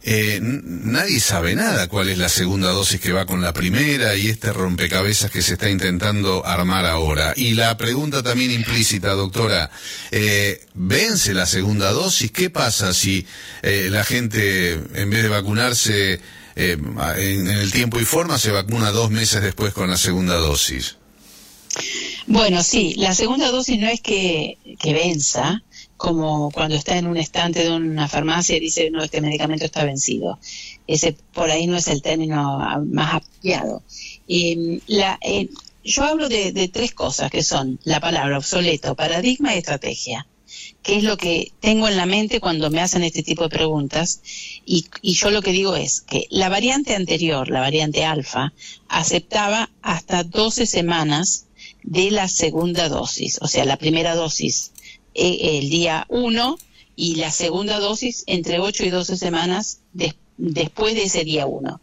Eh, 0.09 0.39
nadie 0.41 1.19
sabe 1.19 1.57
nada 1.57 1.89
cuál 1.89 2.09
es 2.09 2.17
la 2.17 2.29
segunda 2.29 2.71
dosis 2.71 3.01
que 3.01 3.13
va 3.13 3.27
con 3.27 3.43
la 3.43 3.53
primera 3.53 4.15
y 4.15 4.29
este 4.29 4.53
rompecabezas 4.53 5.33
que 5.33 5.43
se 5.43 5.55
está 5.55 5.69
intentando 5.69 6.47
armar 6.47 6.87
ahora. 6.87 7.33
Y 7.35 7.55
la 7.55 7.77
pregunta 7.77 8.23
también 8.23 8.53
implícita, 8.53 9.15
doctora, 9.15 9.69
eh, 10.13 10.65
¿vence 10.75 11.35
la 11.35 11.45
segunda 11.45 11.91
dosis? 11.91 12.31
¿Qué 12.31 12.51
pasa 12.51 12.95
si 12.95 13.27
eh, 13.63 13.89
la 13.91 14.05
gente, 14.05 14.75
en 14.95 15.11
vez 15.11 15.25
de 15.25 15.29
vacunarse 15.29 16.21
en, 16.55 17.49
el 17.49 17.73
tiempo 17.73 17.99
y 17.99 18.05
forma, 18.05 18.39
se 18.39 18.53
vacuna 18.53 18.93
dos 18.93 19.11
meses 19.11 19.43
después 19.43 19.73
con 19.73 19.91
la 19.91 19.97
segunda 19.97 20.37
dosis? 20.37 20.99
Bueno, 22.29 22.63
sí, 22.63 22.95
la 22.97 23.13
segunda 23.13 23.51
dosis 23.51 23.81
no 23.81 23.89
es 23.89 24.01
que, 24.01 24.59
que 24.79 24.95
venza, 24.95 25.65
como 25.97 26.51
cuando 26.51 26.77
está 26.77 26.99
en 26.99 27.07
un 27.07 27.17
estante 27.17 27.65
de 27.65 27.71
una 27.71 28.09
farmacia 28.09 28.57
y 28.57 28.61
dice, 28.61 28.91
no, 28.91 29.03
este 29.03 29.21
medicamento 29.21 29.65
está 29.65 29.85
vencido. 29.85 30.39
Ese 30.87 31.17
por 31.33 31.51
ahí 31.51 31.67
no 31.67 31.77
es 31.77 31.89
el 31.89 32.03
término 32.03 32.59
más 32.87 33.15
apropiado. 33.15 33.83
la, 34.87 35.19
eh, 35.23 35.49
yo 35.85 36.03
hablo 36.03 36.29
de, 36.29 36.71
tres 36.73 36.93
cosas 36.93 37.31
que 37.31 37.43
son 37.43 37.79
la 37.85 38.01
palabra 38.01 38.39
obsoleto, 38.39 38.95
paradigma 38.95 39.55
y 39.55 39.59
estrategia, 39.59 40.27
que 40.83 40.97
es 40.97 41.05
lo 41.05 41.17
que 41.17 41.53
tengo 41.61 41.89
en 41.89 41.97
la 41.97 42.07
mente 42.07 42.41
cuando 42.41 42.71
me 42.71 42.81
hacen 42.81 43.03
este 43.03 43.23
tipo 43.23 43.45
de 43.45 43.51
preguntas. 43.51 44.21
Y, 44.67 44.87
y 45.01 45.15
yo 45.15 45.31
lo 45.31 45.43
que 45.43 45.53
digo 45.53 45.77
es 45.77 46.01
que 46.03 46.27
la 46.31 46.49
variante 46.49 46.95
anterior, 46.95 47.49
la 47.49 47.61
variante 47.61 48.05
alfa, 48.05 48.53
aceptaba 48.89 49.71
hasta 49.81 50.25
12 50.25 50.67
semanas 50.67 51.47
de 51.85 52.11
la 52.11 52.27
segunda 52.27 52.89
dosis, 52.89 53.39
o 53.41 53.47
sea, 53.47 53.65
la 53.65 53.77
primera 53.77 54.17
dosis 54.17 54.73
el 55.17 55.71
día 55.71 56.07
1 56.09 56.59
y 56.95 57.17
la 57.17 57.31
segunda 57.31 57.79
dosis 57.79 58.25
entre 58.27 58.59
8 58.59 58.85
y 58.85 58.91
12 58.91 59.17
semanas 59.17 59.81
después 60.37 60.95
de 60.95 61.05
ese 61.05 61.25
día 61.25 61.47
1. 61.47 61.81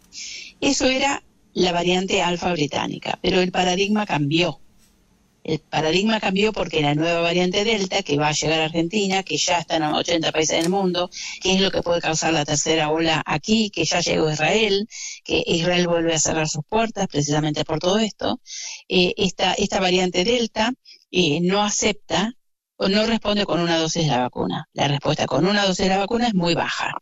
Eso 0.62 0.88
era 0.88 1.24
la 1.54 1.72
variante 1.72 2.22
alfa 2.22 2.52
británica, 2.52 3.20
pero 3.22 3.42
el 3.42 3.52
paradigma 3.52 4.06
cambió. 4.06 4.60
El 5.44 5.60
paradigma 5.60 6.22
cambió 6.22 6.54
porque 6.54 6.82
la 6.82 6.96
nueva 6.96 7.20
variante 7.20 7.66
Delta, 7.66 8.02
que 8.02 8.18
va 8.18 8.30
a 8.30 8.32
llegar 8.32 8.62
a 8.62 8.66
Argentina, 8.66 9.24
que 9.24 9.38
ya 9.38 9.60
está 9.60 9.76
en 9.76 9.84
80 9.84 10.32
países 10.32 10.62
del 10.62 10.70
mundo, 10.70 11.10
que 11.42 11.54
es 11.54 11.62
lo 11.62 11.70
que 11.70 11.82
puede 11.82 12.00
causar 12.00 12.34
la 12.34 12.46
tercera 12.46 12.90
ola 12.90 13.22
aquí, 13.26 13.70
que 13.70 13.84
ya 13.84 14.00
llegó 14.00 14.28
a 14.28 14.34
Israel, 14.34 14.88
que 15.26 15.44
Israel 15.46 15.88
vuelve 15.88 16.14
a 16.14 16.20
cerrar 16.20 16.48
sus 16.48 16.64
puertas 16.68 17.08
precisamente 17.08 17.66
por 17.66 17.80
todo 17.80 18.00
esto. 18.00 18.40
Eh, 18.88 19.14
esta, 19.18 19.54
esta 19.54 19.82
variante 19.82 20.24
Delta 20.24 20.74
eh, 21.12 21.42
no 21.42 21.62
acepta 21.62 22.34
no 22.80 23.06
responde 23.06 23.46
con 23.46 23.60
una 23.60 23.78
dosis 23.78 24.04
de 24.04 24.10
la 24.10 24.20
vacuna. 24.20 24.68
La 24.74 24.88
respuesta 24.88 25.26
con 25.26 25.46
una 25.46 25.66
dosis 25.66 25.86
de 25.86 25.90
la 25.90 26.00
vacuna 26.00 26.28
es 26.28 26.34
muy 26.34 26.56
baja, 26.56 26.94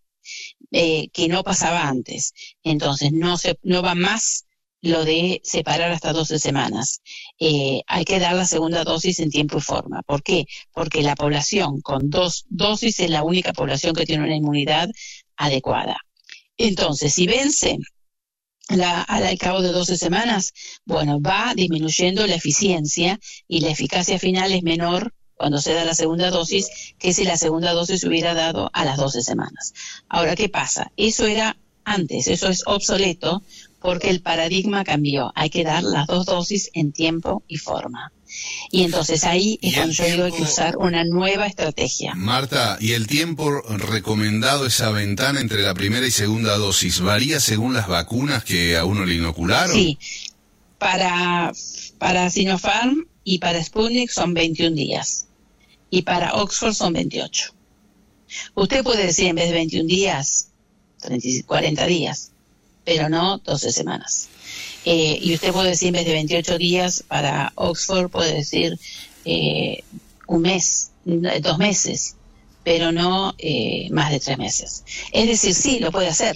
eh, 0.71 1.09
que 1.09 1.27
no 1.27 1.43
pasaba 1.43 1.87
antes. 1.87 2.33
Entonces, 2.63 3.11
no, 3.11 3.37
se, 3.37 3.57
no 3.63 3.81
va 3.81 3.95
más 3.95 4.45
lo 4.81 5.05
de 5.05 5.41
separar 5.43 5.91
hasta 5.91 6.13
12 6.13 6.39
semanas. 6.39 7.01
Eh, 7.39 7.81
hay 7.87 8.03
que 8.05 8.19
dar 8.19 8.35
la 8.35 8.45
segunda 8.45 8.83
dosis 8.83 9.19
en 9.19 9.29
tiempo 9.29 9.57
y 9.59 9.61
forma. 9.61 10.01
¿Por 10.03 10.23
qué? 10.23 10.45
Porque 10.73 11.03
la 11.03 11.15
población 11.15 11.81
con 11.81 12.09
dos 12.09 12.45
dosis 12.49 12.99
es 12.99 13.09
la 13.09 13.23
única 13.23 13.53
población 13.53 13.93
que 13.93 14.05
tiene 14.05 14.23
una 14.25 14.35
inmunidad 14.35 14.89
adecuada. 15.37 15.97
Entonces, 16.57 17.13
si 17.13 17.27
vence 17.27 17.77
la, 18.69 19.01
al 19.03 19.37
cabo 19.37 19.61
de 19.61 19.71
12 19.71 19.97
semanas, 19.97 20.53
bueno, 20.85 21.21
va 21.21 21.53
disminuyendo 21.55 22.25
la 22.27 22.35
eficiencia 22.35 23.19
y 23.47 23.61
la 23.61 23.69
eficacia 23.69 24.19
final 24.19 24.51
es 24.51 24.63
menor 24.63 25.13
cuando 25.41 25.59
se 25.59 25.73
da 25.73 25.83
la 25.85 25.95
segunda 25.95 26.29
dosis 26.29 26.67
que 26.99 27.13
si 27.13 27.23
la 27.23 27.35
segunda 27.35 27.73
dosis 27.73 28.01
se 28.01 28.07
hubiera 28.07 28.35
dado 28.35 28.69
a 28.73 28.85
las 28.85 28.97
12 28.97 29.23
semanas. 29.23 29.73
Ahora, 30.07 30.35
¿qué 30.35 30.49
pasa? 30.49 30.91
Eso 30.97 31.25
era 31.25 31.57
antes, 31.83 32.27
eso 32.27 32.47
es 32.47 32.61
obsoleto 32.67 33.41
porque 33.79 34.11
el 34.11 34.21
paradigma 34.21 34.83
cambió. 34.83 35.31
Hay 35.33 35.49
que 35.49 35.63
dar 35.63 35.81
las 35.81 36.05
dos 36.05 36.27
dosis 36.27 36.69
en 36.75 36.91
tiempo 36.91 37.41
y 37.47 37.57
forma. 37.57 38.11
Y 38.69 38.83
entonces 38.83 39.23
ahí 39.23 39.57
es 39.63 39.73
cuando 39.73 39.93
yo 39.93 40.05
digo 40.05 40.23
hay 40.25 40.31
que 40.31 40.43
usar 40.43 40.77
una 40.77 41.03
nueva 41.05 41.47
estrategia. 41.47 42.13
Marta, 42.13 42.77
¿y 42.79 42.91
el 42.91 43.07
tiempo 43.07 43.49
recomendado, 43.61 44.67
esa 44.67 44.91
ventana 44.91 45.41
entre 45.41 45.63
la 45.63 45.73
primera 45.73 46.05
y 46.05 46.11
segunda 46.11 46.55
dosis, 46.57 47.01
varía 47.01 47.39
según 47.39 47.73
las 47.73 47.87
vacunas 47.87 48.43
que 48.43 48.77
a 48.77 48.85
uno 48.85 49.05
le 49.05 49.15
inocularon? 49.15 49.75
Sí, 49.75 49.97
para, 50.77 51.51
para 51.97 52.29
Sinopharm 52.29 53.07
y 53.23 53.39
para 53.39 53.63
Sputnik 53.63 54.09
son 54.09 54.33
21 54.33 54.75
días. 54.75 55.27
Y 55.91 56.01
para 56.01 56.33
Oxford 56.33 56.73
son 56.73 56.93
28. 56.93 57.53
Usted 58.55 58.83
puede 58.83 59.05
decir 59.05 59.27
en 59.27 59.35
vez 59.35 59.49
de 59.49 59.53
21 59.53 59.87
días, 59.87 60.47
40 61.45 61.85
días 61.85 62.31
pero 62.83 63.09
no 63.09 63.37
12 63.39 63.71
semanas. 63.71 64.29
Eh, 64.85 65.19
y 65.21 65.33
usted 65.33 65.51
puede 65.51 65.69
decir 65.69 65.89
en 65.89 65.93
vez 65.93 66.05
de 66.05 66.13
28 66.13 66.57
días 66.57 67.03
para 67.07 67.51
Oxford, 67.55 68.09
puede 68.09 68.33
decir 68.33 68.79
eh, 69.25 69.83
un 70.27 70.41
mes, 70.41 70.91
dos 71.05 71.57
meses, 71.57 72.15
pero 72.63 72.91
no 72.91 73.35
eh, 73.37 73.89
más 73.91 74.11
de 74.11 74.19
tres 74.19 74.37
meses. 74.37 74.83
Es 75.11 75.27
decir, 75.27 75.53
sí, 75.53 75.79
lo 75.79 75.91
puede 75.91 76.07
hacer, 76.07 76.35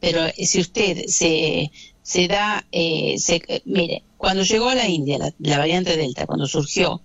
pero 0.00 0.22
si 0.36 0.60
usted 0.60 1.06
se, 1.06 1.70
se 2.02 2.28
da, 2.28 2.66
se, 2.70 3.62
mire, 3.64 4.02
cuando 4.16 4.42
llegó 4.42 4.68
a 4.68 4.74
la 4.74 4.88
India 4.88 5.18
la, 5.18 5.32
la 5.38 5.58
variante 5.58 5.96
Delta, 5.96 6.26
cuando 6.26 6.46
surgió, 6.46 7.00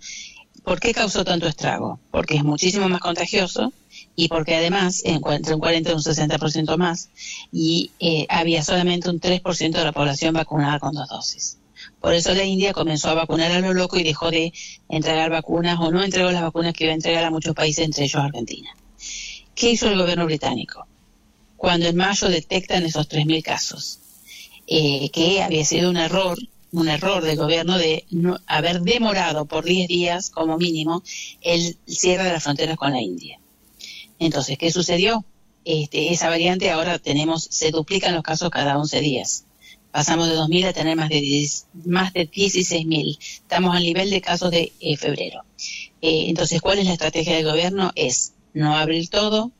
¿por 0.65 0.79
qué 0.79 0.93
causó 0.93 1.23
tanto 1.23 1.47
estrago? 1.47 1.99
Porque 2.11 2.35
es 2.35 2.43
muchísimo 2.43 2.89
más 2.89 2.99
contagioso, 2.99 3.71
y 4.15 4.27
porque 4.27 4.55
además 4.55 5.01
entre 5.05 5.53
un 5.53 5.59
40 5.59 5.91
y 5.91 5.93
un 5.93 6.01
60% 6.01 6.77
más 6.77 7.09
y 7.51 7.91
eh, 7.99 8.25
había 8.29 8.63
solamente 8.63 9.09
un 9.09 9.19
3% 9.19 9.71
de 9.71 9.83
la 9.83 9.91
población 9.91 10.33
vacunada 10.33 10.79
con 10.79 10.93
dos 10.93 11.07
dosis. 11.07 11.57
Por 11.99 12.13
eso 12.13 12.33
la 12.33 12.43
India 12.43 12.73
comenzó 12.73 13.09
a 13.09 13.13
vacunar 13.13 13.51
a 13.51 13.59
lo 13.59 13.73
loco 13.73 13.97
y 13.97 14.03
dejó 14.03 14.31
de 14.31 14.53
entregar 14.89 15.29
vacunas 15.29 15.79
o 15.79 15.91
no 15.91 16.03
entregó 16.03 16.31
las 16.31 16.41
vacunas 16.41 16.73
que 16.73 16.85
iba 16.85 16.91
a 16.91 16.95
entregar 16.95 17.23
a 17.23 17.31
muchos 17.31 17.53
países, 17.55 17.85
entre 17.85 18.05
ellos 18.05 18.23
Argentina. 18.23 18.69
¿Qué 19.53 19.71
hizo 19.71 19.89
el 19.89 19.97
gobierno 19.97 20.25
británico? 20.25 20.87
Cuando 21.57 21.87
en 21.87 21.95
mayo 21.95 22.27
detectan 22.29 22.85
esos 22.85 23.09
3.000 23.09 23.43
casos, 23.43 23.99
eh, 24.67 25.09
que 25.09 25.41
había 25.41 25.63
sido 25.65 25.89
un 25.89 25.97
error 25.97 26.37
un 26.71 26.89
error 26.89 27.23
del 27.23 27.37
gobierno 27.37 27.77
de 27.77 28.05
haber 28.47 28.81
demorado 28.81 29.45
por 29.45 29.63
10 29.63 29.87
días 29.87 30.29
como 30.29 30.57
mínimo 30.57 31.03
el 31.41 31.77
cierre 31.85 32.23
de 32.23 32.33
las 32.33 32.43
fronteras 32.43 32.77
con 32.77 32.91
la 32.91 33.01
India. 33.01 33.39
Entonces, 34.19 34.57
¿qué 34.57 34.71
sucedió? 34.71 35.23
Este, 35.63 36.11
esa 36.13 36.29
variante 36.29 36.69
ahora 36.69 36.99
tenemos, 36.99 37.47
se 37.49 37.71
duplican 37.71 38.13
los 38.13 38.23
casos 38.23 38.49
cada 38.49 38.77
11 38.77 38.99
días. 39.01 39.45
Pasamos 39.91 40.27
de 40.27 40.35
2.000 40.35 40.67
a 40.67 40.73
tener 40.73 40.95
más 40.97 41.09
de, 41.09 41.49
más 41.85 42.13
de 42.13 42.29
16.000. 42.29 43.17
Estamos 43.19 43.75
al 43.75 43.83
nivel 43.83 44.09
de 44.09 44.21
casos 44.21 44.51
de 44.51 44.73
eh, 44.79 44.97
febrero. 44.97 45.43
Eh, 46.01 46.25
entonces, 46.27 46.61
¿cuál 46.61 46.79
es 46.79 46.85
la 46.85 46.93
estrategia 46.93 47.35
del 47.35 47.45
gobierno? 47.45 47.91
Es 47.95 48.33
no 48.53 48.75
abrir 48.75 49.09
todo, 49.09 49.51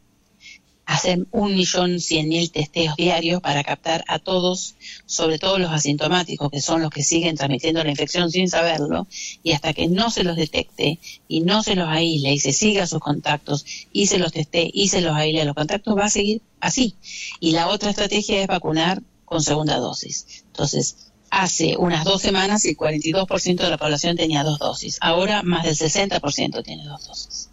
hacer 0.86 1.26
un 1.32 1.56
millón 1.56 2.00
cien 2.00 2.30
mil 2.30 2.52
testeos 2.52 2.96
diarios 2.96 3.42
para 3.42 3.64
captar 3.64 4.04
a 4.08 4.20
todos, 4.20 4.76
sobre 5.06 5.40
todo 5.40 5.58
los 5.58 5.72
asintomáticos, 5.72 6.52
que 6.52 6.62
son 6.62 6.82
los 6.82 6.92
que 6.92 7.04
siguen 7.04 7.36
transmitiendo 7.36 7.84
la 7.84 7.90
infección 7.90 8.32
sin 8.32 8.50
saberlo, 8.50 9.08
y 9.44 9.52
hasta 9.52 9.74
que 9.74 9.88
no 9.88 10.12
se 10.12 10.24
los 10.24 10.36
detecte 10.36 11.00
y 11.28 11.42
no 11.42 11.64
se 11.64 11.76
los 11.76 11.88
aísle 11.88 12.34
y 12.34 12.40
se 12.40 12.54
siga 12.54 12.88
sus 12.88 13.00
contactos 13.00 13.66
y 13.92 14.08
se 14.08 14.20
los 14.20 14.32
teste 14.32 14.70
y 14.72 14.90
se 14.90 15.02
los 15.02 15.16
aísle 15.16 15.42
a 15.42 15.46
los 15.46 15.56
contactos, 15.56 15.98
va 15.98 16.06
a 16.06 16.10
seguir 16.10 16.42
así. 16.60 16.96
Y 17.40 17.52
la 17.52 17.68
otra 17.68 17.90
estrategia 17.90 18.42
es 18.42 18.48
vacunar 18.48 19.02
con 19.26 19.42
segunda 19.42 19.78
dosis. 19.78 20.44
Entonces, 20.48 21.12
hace 21.32 21.76
unas 21.78 22.06
dos 22.06 22.22
semanas 22.22 22.64
el 22.66 22.78
42% 22.78 23.58
de 23.58 23.70
la 23.70 23.78
población 23.78 24.16
tenía 24.16 24.44
dos 24.44 24.60
dosis. 24.60 24.98
Ahora 25.02 25.44
más 25.44 25.64
del 25.64 25.76
60% 25.76 26.64
tiene 26.64 26.86
dos 26.86 27.08
dosis. 27.08 27.50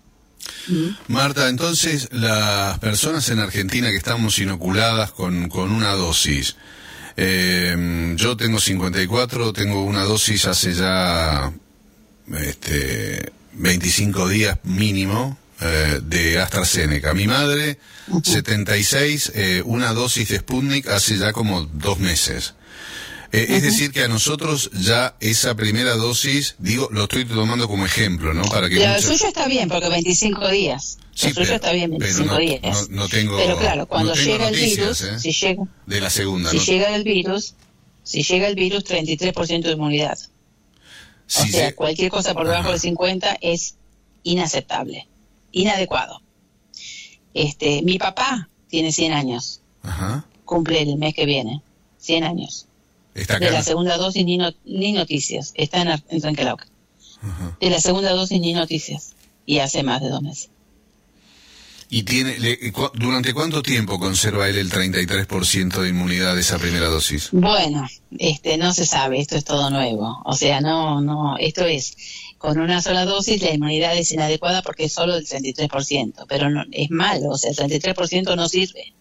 Marta, 1.09 1.49
entonces 1.49 2.09
las 2.13 2.79
personas 2.79 3.29
en 3.31 3.39
Argentina 3.39 3.91
que 3.91 3.97
estamos 3.97 4.39
inoculadas 4.39 5.13
con, 5.13 5.49
con 5.49 5.73
una 5.73 5.93
dosis, 5.93 6.57
eh, 7.17 8.15
yo 8.17 8.37
tengo 8.37 8.61
54, 8.61 9.53
tengo 9.53 9.85
una 9.85 10.05
dosis 10.05 10.47
hace 10.47 10.73
ya 10.75 11.53
este, 12.39 13.33
25 13.55 14.29
días 14.29 14.59
mínimo 14.65 15.39
eh, 15.61 16.01
de 16.03 16.41
AstraZeneca. 16.41 17.15
Mi 17.15 17.27
madre, 17.27 17.79
76, 18.23 19.33
eh, 19.35 19.63
una 19.65 19.93
dosis 19.93 20.29
de 20.29 20.39
Sputnik 20.39 20.89
hace 20.89 21.19
ya 21.19 21.33
como 21.33 21.63
dos 21.63 21.99
meses. 21.99 22.55
Eh, 23.33 23.47
es 23.49 23.63
decir, 23.63 23.93
que 23.93 24.05
a 24.05 24.09
nosotros 24.09 24.71
ya 24.73 25.17
esa 25.19 25.55
primera 25.55 25.95
dosis, 25.95 26.55
digo, 26.59 26.89
lo 26.93 27.05
estoy 27.05 27.25
tomando 27.25 27.67
como 27.67 27.87
ejemplo, 27.87 28.35
¿no? 28.35 28.43
Para 28.43 28.69
que 28.69 28.75
Lo 28.75 29.01
suyo 29.01 29.27
está 29.27 29.49
bien, 29.49 29.71
porque 29.71 29.89
25 29.89 30.49
días. 30.51 30.99
Sí, 31.15 31.33
suyo 31.33 31.55
está 31.55 31.73
bien, 31.73 31.91
25 31.93 32.37
días. 32.37 32.91
No, 32.91 33.09
tengo, 33.09 33.39
pero 33.39 33.57
claro, 33.57 33.87
cuando 33.87 34.15
llega 34.15 34.49
el 34.49 34.55
virus, 34.55 35.01
¿eh? 35.01 35.19
si 35.19 35.33
llega, 35.33 35.65
de 35.87 36.01
la 36.03 36.11
segunda, 36.11 36.51
si 36.51 36.59
llega 36.59 36.95
el 36.95 37.05
virus, 37.05 37.55
si 38.03 38.23
llega 38.23 38.49
el 38.49 38.55
virus, 38.55 38.85
33% 38.85 39.63
de 39.63 39.73
inmunidad. 39.73 40.19
o 40.19 41.47
sea, 41.47 41.75
cualquier 41.75 42.11
cosa 42.11 42.35
por 42.35 42.47
debajo 42.47 42.71
de 42.71 42.79
50 42.79 43.39
es 43.41 43.77
inaceptable, 44.25 45.09
inadecuado. 45.53 46.21
Este, 47.33 47.81
mi 47.81 47.97
papá 47.97 48.51
tiene 48.69 48.93
100 48.93 49.13
años. 49.15 49.63
Ajá. 49.83 50.27
Cumple 50.45 50.83
el 50.83 50.99
mes 50.99 51.15
que 51.15 51.25
viene. 51.25 51.63
100 51.99 52.25
años 52.25 52.67
de 53.15 53.51
la 53.51 53.63
segunda 53.63 53.97
dosis 53.97 54.25
ni, 54.25 54.39
ni 54.65 54.93
noticias. 54.93 55.53
Está 55.55 55.83
en, 55.83 55.89
en 56.09 56.37
De 57.61 57.71
la 57.71 57.81
segunda 57.81 58.13
dosis 58.13 58.41
ni 58.41 58.55
noticias. 58.55 59.15
Y 59.45 59.59
hace 59.59 59.83
más 59.83 60.01
de 60.01 60.09
dos 60.09 60.23
meses. 60.23 60.51
¿Y 61.95 62.05
tiene, 62.05 62.37
durante 62.95 63.35
cuánto 63.35 63.63
tiempo 63.63 63.99
conserva 63.99 64.49
él 64.49 64.57
el 64.57 64.71
33% 64.71 65.83
de 65.83 65.91
inmunidad 65.91 66.35
de 66.35 66.41
esa 66.41 66.59
primera 66.59 66.87
dosis? 66.87 67.29
Bueno, 67.33 67.87
este, 68.19 68.57
no 68.57 68.73
se 68.73 68.87
sabe, 68.87 69.21
esto 69.21 69.37
es 69.37 69.45
todo 69.45 69.69
nuevo. 69.69 70.23
O 70.25 70.35
sea, 70.35 70.63
no, 70.63 71.03
no, 71.03 71.37
esto 71.37 71.67
es, 71.67 71.95
con 72.39 72.59
una 72.59 72.81
sola 72.81 73.05
dosis 73.05 73.43
la 73.43 73.53
inmunidad 73.53 73.95
es 73.95 74.11
inadecuada 74.11 74.63
porque 74.63 74.85
es 74.85 74.95
solo 74.95 75.17
del 75.17 75.27
33%, 75.27 76.25
pero 76.27 76.49
no, 76.49 76.65
es 76.73 76.91
malo, 76.91 77.29
o 77.29 77.37
sea, 77.37 77.51
el 77.51 77.57
33% 77.59 78.37
no 78.37 78.49
sirve 78.49 78.95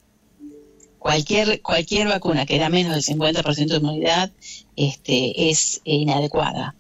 cualquier, 1.02 1.64
cualquier 1.64 2.08
vacuna 2.08 2.46
que 2.46 2.60
da 2.60 2.70
menos 2.70 2.94
del 2.94 3.04
50% 3.04 3.68
de 3.70 3.78
inmunidad 3.78 4.32
este, 4.76 5.50
es 5.50 5.82
inadecuada. 5.84 6.76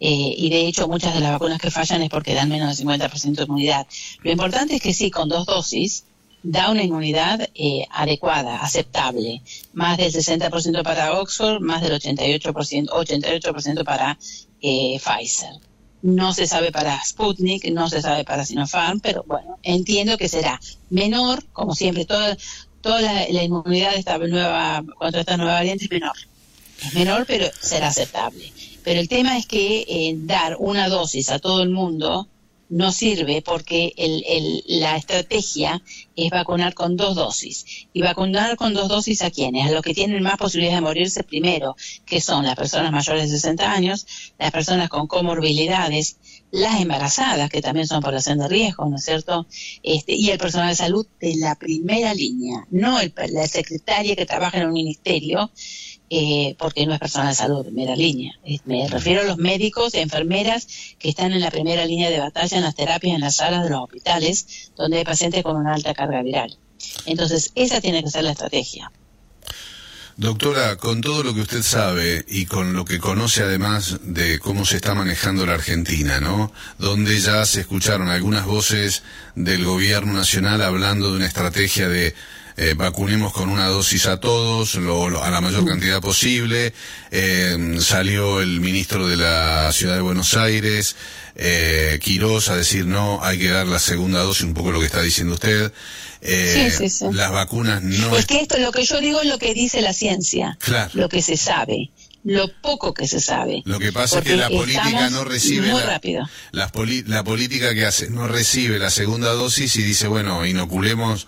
Eh, 0.00 0.34
y 0.36 0.50
de 0.50 0.66
hecho 0.66 0.86
muchas 0.86 1.14
de 1.14 1.20
las 1.20 1.32
vacunas 1.32 1.58
que 1.58 1.70
fallan 1.70 2.02
es 2.02 2.10
porque 2.10 2.34
dan 2.34 2.50
menos 2.50 2.76
del 2.76 2.86
50% 2.86 3.36
de 3.36 3.42
inmunidad. 3.44 3.86
Lo 4.22 4.30
importante 4.30 4.74
es 4.76 4.82
que 4.82 4.92
sí, 4.92 5.10
con 5.10 5.30
dos 5.30 5.46
dosis 5.46 6.04
da 6.42 6.70
una 6.70 6.82
inmunidad 6.82 7.48
eh, 7.54 7.86
adecuada, 7.90 8.58
aceptable. 8.58 9.40
Más 9.72 9.96
del 9.96 10.12
60% 10.12 10.82
para 10.82 11.18
Oxford, 11.18 11.62
más 11.62 11.80
del 11.80 11.98
88%, 11.98 12.90
88% 12.90 13.82
para 13.82 14.18
eh, 14.60 15.00
Pfizer. 15.02 15.54
No 16.02 16.34
se 16.34 16.46
sabe 16.46 16.70
para 16.70 17.02
Sputnik, 17.02 17.64
no 17.72 17.88
se 17.88 18.02
sabe 18.02 18.24
para 18.24 18.44
Sinopharm, 18.44 19.00
pero 19.00 19.24
bueno, 19.26 19.58
entiendo 19.62 20.18
que 20.18 20.28
será 20.28 20.60
menor, 20.90 21.46
como 21.54 21.74
siempre, 21.74 22.04
todo, 22.04 22.36
toda 22.84 23.00
la, 23.00 23.42
inmunidad 23.42 23.92
de 23.92 23.98
esta 23.98 24.18
nueva, 24.18 24.84
contra 24.98 25.20
esta 25.22 25.38
nueva 25.38 25.54
variante 25.54 25.86
es 25.86 25.90
menor. 25.90 26.16
Es 26.84 26.94
menor, 26.94 27.24
pero 27.26 27.46
será 27.58 27.88
aceptable. 27.88 28.52
Pero 28.84 29.00
el 29.00 29.08
tema 29.08 29.38
es 29.38 29.46
que 29.46 29.86
eh, 29.88 30.14
dar 30.18 30.56
una 30.58 30.90
dosis 30.90 31.30
a 31.30 31.38
todo 31.38 31.62
el 31.62 31.70
mundo 31.70 32.28
no 32.68 32.92
sirve 32.92 33.40
porque 33.40 33.94
el, 33.96 34.22
el, 34.26 34.64
la 34.66 34.96
estrategia 34.96 35.82
es 36.14 36.30
vacunar 36.30 36.74
con 36.74 36.96
dos 36.96 37.14
dosis. 37.14 37.86
¿Y 37.94 38.02
vacunar 38.02 38.56
con 38.56 38.74
dos 38.74 38.88
dosis 38.88 39.22
a 39.22 39.30
quiénes? 39.30 39.66
A 39.66 39.70
los 39.70 39.82
que 39.82 39.94
tienen 39.94 40.22
más 40.22 40.36
posibilidades 40.36 40.78
de 40.78 40.86
morirse 40.86 41.22
primero, 41.24 41.76
que 42.04 42.20
son 42.20 42.44
las 42.44 42.56
personas 42.56 42.92
mayores 42.92 43.30
de 43.30 43.36
60 43.36 43.72
años, 43.72 44.06
las 44.38 44.50
personas 44.50 44.90
con 44.90 45.06
comorbilidades, 45.06 46.18
las 46.54 46.80
embarazadas, 46.80 47.50
que 47.50 47.60
también 47.60 47.88
son 47.88 48.00
población 48.00 48.38
de 48.38 48.46
riesgo, 48.46 48.88
¿no 48.88 48.96
es 48.96 49.04
cierto? 49.04 49.46
Este, 49.82 50.14
y 50.14 50.30
el 50.30 50.38
personal 50.38 50.68
de 50.68 50.76
salud 50.76 51.04
de 51.20 51.34
la 51.34 51.56
primera 51.56 52.14
línea, 52.14 52.64
no 52.70 53.00
el, 53.00 53.12
la 53.30 53.46
secretaria 53.48 54.14
que 54.14 54.24
trabaja 54.24 54.58
en 54.58 54.68
un 54.68 54.72
ministerio, 54.72 55.50
eh, 56.10 56.54
porque 56.56 56.86
no 56.86 56.94
es 56.94 57.00
personal 57.00 57.30
de 57.30 57.34
salud 57.34 57.58
de 57.58 57.72
primera 57.72 57.96
línea. 57.96 58.38
Me 58.66 58.86
refiero 58.86 59.22
a 59.22 59.24
los 59.24 59.36
médicos 59.36 59.94
y 59.94 59.98
enfermeras 59.98 60.68
que 61.00 61.08
están 61.08 61.32
en 61.32 61.40
la 61.40 61.50
primera 61.50 61.84
línea 61.86 62.08
de 62.08 62.20
batalla 62.20 62.56
en 62.56 62.62
las 62.62 62.76
terapias 62.76 63.16
en 63.16 63.20
las 63.22 63.36
salas 63.36 63.64
de 63.64 63.70
los 63.70 63.82
hospitales, 63.82 64.70
donde 64.76 64.98
hay 64.98 65.04
pacientes 65.04 65.42
con 65.42 65.56
una 65.56 65.74
alta 65.74 65.92
carga 65.92 66.22
viral. 66.22 66.56
Entonces, 67.06 67.50
esa 67.56 67.80
tiene 67.80 68.04
que 68.04 68.10
ser 68.10 68.22
la 68.22 68.30
estrategia. 68.30 68.92
Doctora, 70.16 70.76
con 70.76 71.00
todo 71.00 71.24
lo 71.24 71.34
que 71.34 71.40
usted 71.40 71.62
sabe 71.62 72.24
y 72.28 72.46
con 72.46 72.72
lo 72.72 72.84
que 72.84 73.00
conoce 73.00 73.42
además 73.42 73.98
de 74.04 74.38
cómo 74.38 74.64
se 74.64 74.76
está 74.76 74.94
manejando 74.94 75.44
la 75.44 75.54
Argentina, 75.54 76.20
¿no? 76.20 76.52
Donde 76.78 77.18
ya 77.18 77.44
se 77.46 77.62
escucharon 77.62 78.08
algunas 78.08 78.46
voces 78.46 79.02
del 79.34 79.64
gobierno 79.64 80.12
nacional 80.12 80.62
hablando 80.62 81.10
de 81.10 81.16
una 81.16 81.26
estrategia 81.26 81.88
de 81.88 82.14
eh, 82.56 82.74
vacunemos 82.76 83.32
con 83.32 83.48
una 83.48 83.66
dosis 83.66 84.06
a 84.06 84.20
todos, 84.20 84.76
lo, 84.76 85.22
a 85.22 85.30
la 85.30 85.40
mayor 85.40 85.64
cantidad 85.66 86.00
posible. 86.00 86.72
Eh, 87.10 87.76
salió 87.80 88.40
el 88.40 88.60
ministro 88.60 89.06
de 89.08 89.16
la 89.16 89.72
Ciudad 89.72 89.96
de 89.96 90.02
Buenos 90.02 90.36
Aires, 90.36 90.96
eh, 91.34 91.98
Quirós, 92.02 92.48
a 92.48 92.56
decir 92.56 92.86
no, 92.86 93.22
hay 93.22 93.38
que 93.38 93.48
dar 93.48 93.66
la 93.66 93.78
segunda 93.78 94.22
dosis, 94.22 94.44
un 94.44 94.54
poco 94.54 94.70
lo 94.70 94.80
que 94.80 94.86
está 94.86 95.02
diciendo 95.02 95.34
usted. 95.34 95.72
Eh, 96.20 96.70
sí, 96.70 96.88
sí, 96.88 96.88
sí. 96.88 97.04
Las 97.12 97.32
vacunas 97.32 97.82
no. 97.82 98.16
Es 98.16 98.26
que 98.26 98.40
esto, 98.40 98.58
lo 98.58 98.72
que 98.72 98.84
yo 98.84 99.00
digo 99.00 99.20
es 99.20 99.28
lo 99.28 99.38
que 99.38 99.52
dice 99.52 99.82
la 99.82 99.92
ciencia, 99.92 100.56
claro. 100.60 100.90
lo 100.94 101.08
que 101.08 101.22
se 101.22 101.36
sabe 101.36 101.90
lo 102.24 102.48
poco 102.62 102.94
que 102.94 103.06
se 103.06 103.20
sabe. 103.20 103.62
Lo 103.66 103.78
que 103.78 103.92
pasa 103.92 104.18
es 104.18 104.24
que 104.24 104.36
la 104.36 104.48
política 104.48 105.10
no 105.10 105.24
recibe 105.24 105.68
muy 105.68 105.80
la, 105.80 105.86
rápido. 105.86 106.28
La, 106.52 106.72
la, 107.06 107.22
política 107.22 107.74
que 107.74 107.84
hace 107.84 108.08
no 108.08 108.26
recibe 108.26 108.78
la 108.78 108.88
segunda 108.88 109.32
dosis 109.32 109.76
y 109.76 109.82
dice, 109.82 110.08
bueno, 110.08 110.44
inoculemos 110.46 111.26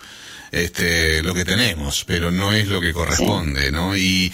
este, 0.56 1.22
lo 1.22 1.34
que 1.34 1.44
tenemos, 1.44 2.04
pero 2.04 2.30
no 2.30 2.52
es 2.52 2.68
lo 2.68 2.80
que 2.80 2.92
corresponde, 2.92 3.70
¿no? 3.70 3.96
Y 3.96 4.32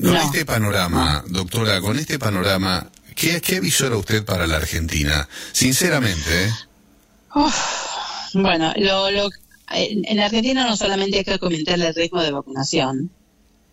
con 0.00 0.16
este 0.16 0.44
panorama, 0.44 1.24
doctora, 1.28 1.80
con 1.80 1.98
este 1.98 2.18
panorama, 2.18 2.90
¿qué, 3.14 3.40
qué 3.40 3.60
visora 3.60 3.96
usted 3.96 4.24
para 4.24 4.46
la 4.46 4.56
Argentina? 4.56 5.28
Sinceramente. 5.52 6.44
¿eh? 6.44 6.50
bueno, 8.34 8.72
lo, 8.76 9.10
lo, 9.10 9.30
en 9.70 10.20
Argentina 10.20 10.66
no 10.66 10.76
solamente 10.76 11.18
hay 11.18 11.24
que 11.24 11.38
aumentar 11.40 11.80
el 11.80 11.94
ritmo 11.94 12.22
de 12.22 12.32
vacunación, 12.32 13.10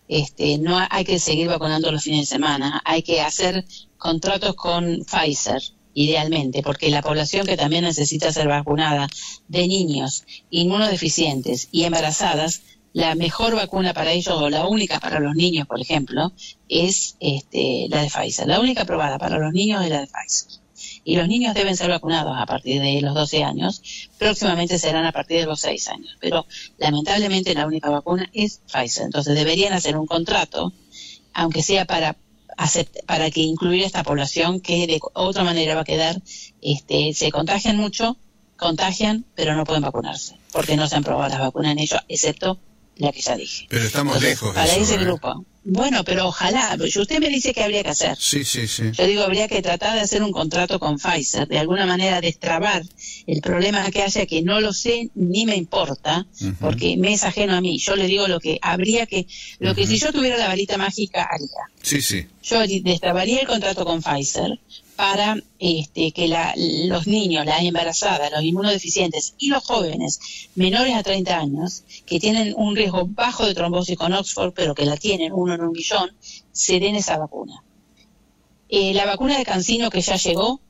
este, 0.08 0.58
no 0.58 0.84
hay 0.90 1.04
que 1.04 1.20
seguir 1.20 1.46
vacunando 1.48 1.92
los 1.92 2.02
fines 2.02 2.28
de 2.28 2.36
semana, 2.36 2.82
hay 2.84 3.02
que 3.02 3.20
hacer 3.20 3.64
contratos 3.96 4.56
con 4.56 5.04
Pfizer, 5.04 5.62
idealmente, 6.02 6.62
porque 6.62 6.88
la 6.88 7.02
población 7.02 7.46
que 7.46 7.58
también 7.58 7.84
necesita 7.84 8.32
ser 8.32 8.48
vacunada 8.48 9.06
de 9.48 9.68
niños 9.68 10.24
inmunodeficientes 10.48 11.68
y 11.72 11.84
embarazadas, 11.84 12.62
la 12.94 13.14
mejor 13.14 13.54
vacuna 13.54 13.92
para 13.92 14.12
ellos 14.12 14.34
o 14.34 14.48
la 14.48 14.66
única 14.66 14.98
para 14.98 15.20
los 15.20 15.34
niños, 15.34 15.66
por 15.66 15.78
ejemplo, 15.78 16.32
es 16.68 17.16
este, 17.20 17.86
la 17.90 18.02
de 18.02 18.08
Pfizer. 18.08 18.48
La 18.48 18.60
única 18.60 18.82
aprobada 18.82 19.18
para 19.18 19.38
los 19.38 19.52
niños 19.52 19.84
es 19.84 19.90
la 19.90 20.00
de 20.00 20.06
Pfizer. 20.06 20.60
Y 21.04 21.16
los 21.16 21.28
niños 21.28 21.54
deben 21.54 21.76
ser 21.76 21.90
vacunados 21.90 22.34
a 22.36 22.46
partir 22.46 22.80
de 22.80 23.00
los 23.02 23.14
12 23.14 23.44
años, 23.44 23.82
próximamente 24.18 24.78
serán 24.78 25.04
a 25.04 25.12
partir 25.12 25.40
de 25.40 25.46
los 25.46 25.60
6 25.60 25.88
años. 25.88 26.16
Pero 26.18 26.46
lamentablemente 26.78 27.54
la 27.54 27.66
única 27.66 27.90
vacuna 27.90 28.28
es 28.32 28.62
Pfizer. 28.72 29.04
Entonces 29.04 29.34
deberían 29.34 29.74
hacer 29.74 29.98
un 29.98 30.06
contrato, 30.06 30.72
aunque 31.34 31.62
sea 31.62 31.84
para 31.84 32.16
para 33.06 33.30
que 33.30 33.40
incluir 33.40 33.82
esta 33.82 34.02
población 34.02 34.60
que 34.60 34.86
de 34.86 35.00
otra 35.14 35.44
manera 35.44 35.74
va 35.74 35.82
a 35.82 35.84
quedar, 35.84 36.20
este, 36.62 37.12
se 37.14 37.30
contagian 37.30 37.76
mucho, 37.76 38.16
contagian, 38.56 39.24
pero 39.34 39.54
no 39.54 39.64
pueden 39.64 39.82
vacunarse, 39.82 40.36
porque 40.52 40.76
no 40.76 40.88
se 40.88 40.96
han 40.96 41.04
probado 41.04 41.30
las 41.30 41.40
vacunas 41.40 41.72
en 41.72 41.78
ellos, 41.78 42.00
excepto 42.08 42.58
la 42.96 43.12
que 43.12 43.22
ya 43.22 43.36
dije. 43.36 43.66
Pero 43.68 43.84
estamos 43.84 44.20
lejos. 44.20 44.54
Para 44.54 44.74
ese 44.74 44.94
¿eh? 44.94 44.98
grupo. 44.98 45.44
Bueno, 45.62 46.04
pero 46.04 46.26
ojalá, 46.26 46.76
usted 46.80 47.18
me 47.20 47.28
dice 47.28 47.52
que 47.52 47.62
habría 47.62 47.82
que 47.82 47.90
hacer. 47.90 48.16
Sí, 48.18 48.44
sí, 48.44 48.66
sí. 48.66 48.90
Yo 48.92 49.06
digo, 49.06 49.22
habría 49.22 49.46
que 49.46 49.60
tratar 49.60 49.94
de 49.94 50.00
hacer 50.00 50.22
un 50.22 50.32
contrato 50.32 50.80
con 50.80 50.98
Pfizer, 50.98 51.46
de 51.48 51.58
alguna 51.58 51.84
manera 51.84 52.20
destrabar 52.20 52.82
el 53.26 53.40
problema 53.42 53.90
que 53.90 54.02
haya, 54.02 54.24
que 54.24 54.42
no 54.42 54.60
lo 54.60 54.72
sé 54.72 55.10
ni 55.14 55.44
me 55.44 55.56
importa, 55.56 56.26
porque 56.60 56.96
me 56.96 57.12
es 57.12 57.24
ajeno 57.24 57.54
a 57.54 57.60
mí. 57.60 57.78
Yo 57.78 57.94
le 57.94 58.06
digo 58.06 58.26
lo 58.26 58.40
que 58.40 58.58
habría 58.62 59.04
que, 59.06 59.26
lo 59.58 59.74
que 59.74 59.86
si 59.86 59.98
yo 59.98 60.12
tuviera 60.12 60.38
la 60.38 60.48
varita 60.48 60.78
mágica 60.78 61.28
haría. 61.30 61.48
Sí, 61.82 62.00
sí. 62.00 62.26
Yo 62.42 62.60
destrabaría 62.82 63.40
el 63.40 63.46
contrato 63.46 63.84
con 63.84 64.02
Pfizer, 64.02 64.58
para 65.00 65.34
este, 65.58 66.12
que 66.12 66.28
los 66.28 67.06
niños, 67.06 67.46
las 67.46 67.62
embarazadas, 67.62 68.30
los 68.30 68.44
inmunodeficientes 68.44 69.34
y 69.38 69.48
los 69.48 69.64
jóvenes 69.64 70.20
menores 70.56 70.94
a 70.94 71.02
30 71.02 71.38
años, 71.38 71.84
que 72.04 72.20
tienen 72.20 72.52
un 72.54 72.76
riesgo 72.76 73.06
bajo 73.06 73.46
de 73.46 73.54
trombosis 73.54 73.96
con 73.96 74.12
Oxford, 74.12 74.52
pero 74.52 74.74
que 74.74 74.84
la 74.84 74.98
tienen 74.98 75.32
uno 75.32 75.54
en 75.54 75.62
un 75.62 75.72
millón, 75.72 76.10
se 76.52 76.80
den 76.80 76.96
esa 76.96 77.16
vacuna. 77.16 77.64
Eh, 78.68 78.92
la 78.92 79.06
vacuna 79.06 79.38
de 79.38 79.46
Cancino 79.46 79.88
que 79.88 80.02
ya 80.02 80.16
llegó, 80.16 80.60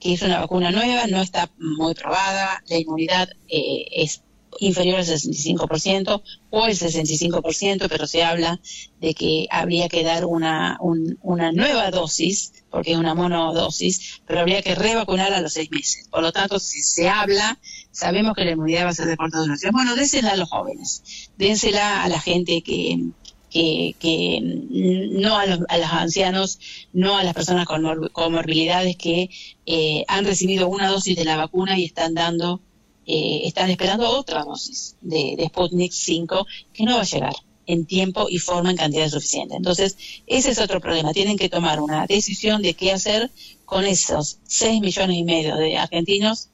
que 0.00 0.14
es 0.14 0.22
una 0.22 0.40
vacuna 0.40 0.72
nueva, 0.72 1.06
no 1.06 1.22
está 1.22 1.48
muy 1.56 1.94
probada, 1.94 2.60
la 2.66 2.76
inmunidad 2.76 3.28
eh, 3.46 3.84
es 3.92 4.24
inferior 4.58 4.98
al 4.98 5.06
65% 5.06 6.22
o 6.50 6.66
el 6.66 6.76
65%, 6.76 7.86
pero 7.88 8.06
se 8.06 8.24
habla 8.24 8.60
de 9.00 9.14
que 9.14 9.46
habría 9.50 9.88
que 9.88 10.02
dar 10.02 10.24
una, 10.24 10.78
una 11.22 11.52
nueva 11.52 11.90
dosis, 11.90 12.63
porque 12.74 12.90
es 12.90 12.98
una 12.98 13.14
monodosis, 13.14 14.20
pero 14.26 14.40
habría 14.40 14.60
que 14.60 14.74
revacunar 14.74 15.32
a 15.32 15.40
los 15.40 15.52
seis 15.52 15.70
meses. 15.70 16.08
Por 16.08 16.22
lo 16.22 16.32
tanto, 16.32 16.58
si 16.58 16.82
se 16.82 17.08
habla, 17.08 17.56
sabemos 17.92 18.34
que 18.34 18.44
la 18.44 18.50
inmunidad 18.50 18.86
va 18.86 18.88
a 18.88 18.94
ser 18.94 19.06
de 19.06 19.16
corta 19.16 19.38
duración. 19.38 19.70
Bueno, 19.72 19.94
désela 19.94 20.32
a 20.32 20.36
los 20.36 20.50
jóvenes, 20.50 21.30
dénsela 21.38 22.02
a 22.02 22.08
la 22.08 22.20
gente 22.20 22.62
que, 22.62 23.10
que, 23.48 24.40
no 24.42 25.38
a 25.38 25.46
los, 25.46 25.60
a 25.68 25.78
los, 25.78 25.92
ancianos, 25.92 26.58
no 26.92 27.16
a 27.16 27.22
las 27.22 27.32
personas 27.32 27.64
con 27.64 28.08
comorbilidades 28.08 28.96
que 28.96 29.30
eh, 29.66 30.04
han 30.08 30.24
recibido 30.24 30.66
una 30.66 30.88
dosis 30.88 31.14
de 31.14 31.24
la 31.24 31.36
vacuna 31.36 31.78
y 31.78 31.84
están 31.84 32.14
dando 32.14 32.60
eh, 33.06 33.42
están 33.44 33.70
esperando 33.70 34.08
otra 34.08 34.42
dosis 34.42 34.96
de, 35.00 35.34
de, 35.36 35.46
Sputnik 35.46 35.92
5 35.92 36.44
que 36.72 36.84
no 36.84 36.96
va 36.96 37.02
a 37.02 37.04
llegar 37.04 37.34
en 37.66 37.86
tiempo 37.86 38.26
y 38.28 38.38
forma 38.38 38.70
en 38.70 38.76
cantidad 38.76 39.08
suficiente. 39.08 39.56
Entonces, 39.56 39.96
ese 40.26 40.50
es 40.50 40.58
otro 40.58 40.80
problema. 40.80 41.12
Tienen 41.12 41.36
que 41.36 41.48
tomar 41.48 41.80
una 41.80 42.06
decisión 42.06 42.62
de 42.62 42.74
qué 42.74 42.92
hacer 42.92 43.30
con 43.64 43.84
esos 43.84 44.38
6 44.44 44.80
millones 44.80 45.16
y 45.16 45.24
medio 45.24 45.56
de 45.56 45.76
argentinos, 45.76 46.48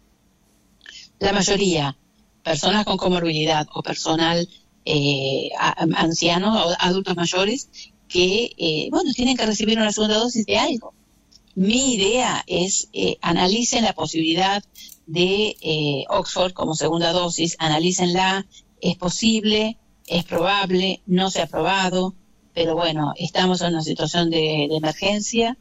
la 1.18 1.32
mayoría 1.32 1.96
personas 2.42 2.84
con 2.84 2.96
comorbilidad 2.96 3.66
o 3.74 3.82
personal 3.82 4.48
eh, 4.84 5.50
ancianos 5.94 6.66
o 6.66 6.74
adultos 6.78 7.14
mayores 7.16 7.68
que, 8.08 8.52
eh, 8.56 8.88
bueno, 8.90 9.12
tienen 9.12 9.36
que 9.36 9.46
recibir 9.46 9.78
una 9.78 9.92
segunda 9.92 10.16
dosis 10.16 10.44
de 10.46 10.58
algo. 10.58 10.92
Mi 11.54 11.94
idea 11.94 12.42
es 12.46 12.88
eh, 12.92 13.16
analicen 13.20 13.84
la 13.84 13.92
posibilidad 13.92 14.62
de 15.06 15.56
eh, 15.60 16.04
Oxford 16.08 16.52
como 16.52 16.74
segunda 16.74 17.12
dosis, 17.12 17.56
analícenla, 17.58 18.46
es 18.80 18.96
posible, 18.96 19.76
es 20.10 20.24
probable, 20.24 21.00
no 21.06 21.30
se 21.30 21.40
ha 21.40 21.46
probado, 21.46 22.14
pero 22.52 22.74
bueno, 22.74 23.14
estamos 23.16 23.62
en 23.62 23.74
una 23.74 23.82
situación 23.82 24.28
de, 24.28 24.64
emergencia 24.64 25.56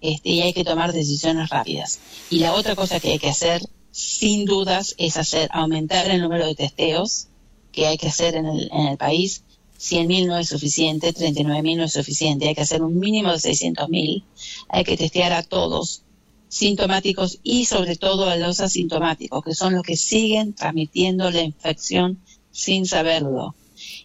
este, 0.00 0.30
y 0.30 0.40
hay 0.40 0.52
que 0.52 0.62
tomar 0.62 0.92
decisiones 0.92 1.50
rápidas. 1.50 1.98
Y 2.30 2.38
la 2.38 2.54
otra 2.54 2.76
cosa 2.76 3.00
que 3.00 3.10
hay 3.10 3.18
que 3.18 3.28
hacer, 3.28 3.60
sin 3.90 4.44
dudas, 4.44 4.94
es 4.98 5.16
hacer 5.16 5.50
aumentar 5.52 6.08
el 6.08 6.22
número 6.22 6.46
de 6.46 6.54
testeos 6.54 7.26
que 7.72 7.88
hay 7.88 7.98
que 7.98 8.06
hacer 8.06 8.36
en 8.36 8.46
el, 8.46 8.70
en 8.72 8.86
el 8.86 8.96
país. 8.96 9.42
100.000 9.80 10.26
no 10.28 10.38
es 10.38 10.48
suficiente, 10.48 11.12
39.000 11.12 11.76
no 11.76 11.84
es 11.84 11.92
suficiente, 11.92 12.48
hay 12.48 12.54
que 12.54 12.62
hacer 12.62 12.82
un 12.82 12.98
mínimo 12.98 13.32
de 13.32 13.38
600.000, 13.38 14.24
hay 14.68 14.84
que 14.84 14.96
testear 14.96 15.32
a 15.32 15.42
todos 15.42 16.02
sintomáticos 16.48 17.40
y 17.42 17.64
sobre 17.64 17.96
todo 17.96 18.28
a 18.28 18.36
los 18.36 18.60
asintomáticos, 18.60 19.44
que 19.44 19.54
son 19.54 19.74
los 19.74 19.82
que 19.82 19.96
siguen 19.96 20.54
transmitiendo 20.54 21.30
la 21.30 21.42
infección 21.42 22.18
sin 22.50 22.86
saberlo. 22.86 23.54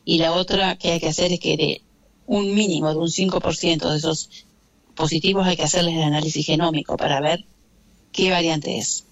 Y 0.05 0.17
la 0.17 0.33
otra 0.33 0.75
que 0.75 0.91
hay 0.91 0.99
que 0.99 1.09
hacer 1.09 1.31
es 1.31 1.39
que 1.39 1.57
de 1.57 1.81
un 2.25 2.53
mínimo 2.53 2.89
de 2.89 2.97
un 2.97 3.07
5% 3.07 3.89
de 3.89 3.97
esos 3.97 4.29
positivos 4.95 5.47
hay 5.47 5.55
que 5.55 5.63
hacerles 5.63 5.95
el 5.95 6.03
análisis 6.03 6.45
genómico 6.45 6.97
para 6.97 7.19
ver 7.19 7.45
qué 8.11 8.31
variante 8.31 8.77
es. 8.77 9.05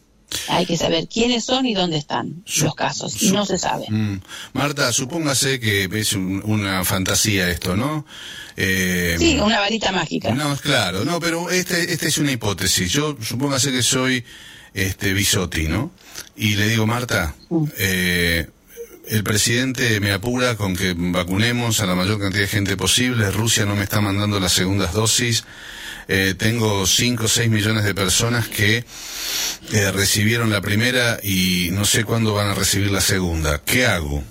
Hay 0.47 0.65
que 0.65 0.77
saber 0.77 1.10
quiénes 1.10 1.43
son 1.43 1.65
y 1.65 1.73
dónde 1.73 1.97
están 1.97 2.43
los 2.62 2.73
casos. 2.73 3.21
Y 3.21 3.32
no 3.32 3.45
se 3.45 3.58
sabe. 3.58 3.86
Mm. 3.89 4.21
Marta, 4.54 4.93
supóngase 4.93 5.60
que 5.60 5.89
es 5.91 6.13
una 6.13 6.86
fantasía 6.86 7.49
esto, 7.49 7.75
¿no? 7.75 8.06
Eh, 8.56 9.17
sí, 9.19 9.38
una 9.39 9.60
varita 9.60 9.91
mágica. 9.91 10.34
No, 10.34 10.56
claro, 10.58 11.04
no, 11.04 11.19
pero 11.19 11.49
este, 11.49 11.91
este 11.91 12.08
es 12.08 12.17
una 12.17 12.32
hipótesis. 12.32 12.91
Yo 12.91 13.17
supóngase 13.21 13.71
que 13.71 13.84
soy 13.84 14.23
este 14.73 15.13
Bisotti, 15.13 15.67
¿no? 15.67 15.91
Y 16.38 16.56
le 16.56 16.69
digo, 16.69 16.88
Marta, 16.88 17.36
mm. 17.49 17.63
eh, 17.77 18.49
el 19.12 19.26
presidente 19.26 20.00
me 20.00 20.13
apura 20.13 20.56
con 20.56 20.74
que 20.74 20.93
vacunemos 20.95 21.82
a 21.82 21.86
la 21.86 21.95
mayor 21.95 22.17
cantidad 22.17 22.43
de 22.43 22.47
gente 22.47 22.78
posible. 22.78 23.30
Rusia 23.30 23.65
no 23.65 23.76
me 23.76 23.84
está 23.84 24.00
mandando 24.00 24.39
las 24.39 24.54
segundas 24.54 24.93
dosis. 24.93 25.43
Eh, 26.08 26.34
tengo 26.38 26.88
5 26.88 27.26
o 27.26 27.28
6 27.28 27.50
millones 27.50 27.84
de 27.84 27.93
personas 27.93 28.47
que 28.47 28.86
eh, 29.74 29.91
recibieron 29.91 30.50
la 30.50 30.62
primera 30.62 31.19
y 31.21 31.71
no 31.74 31.84
sé 31.84 32.06
cuándo 32.06 32.34
van 32.34 32.52
a 32.52 32.54
recibir 32.54 32.89
la 32.89 33.02
segunda. 33.02 33.62
¿Qué 33.65 33.86
hago? 33.86 34.24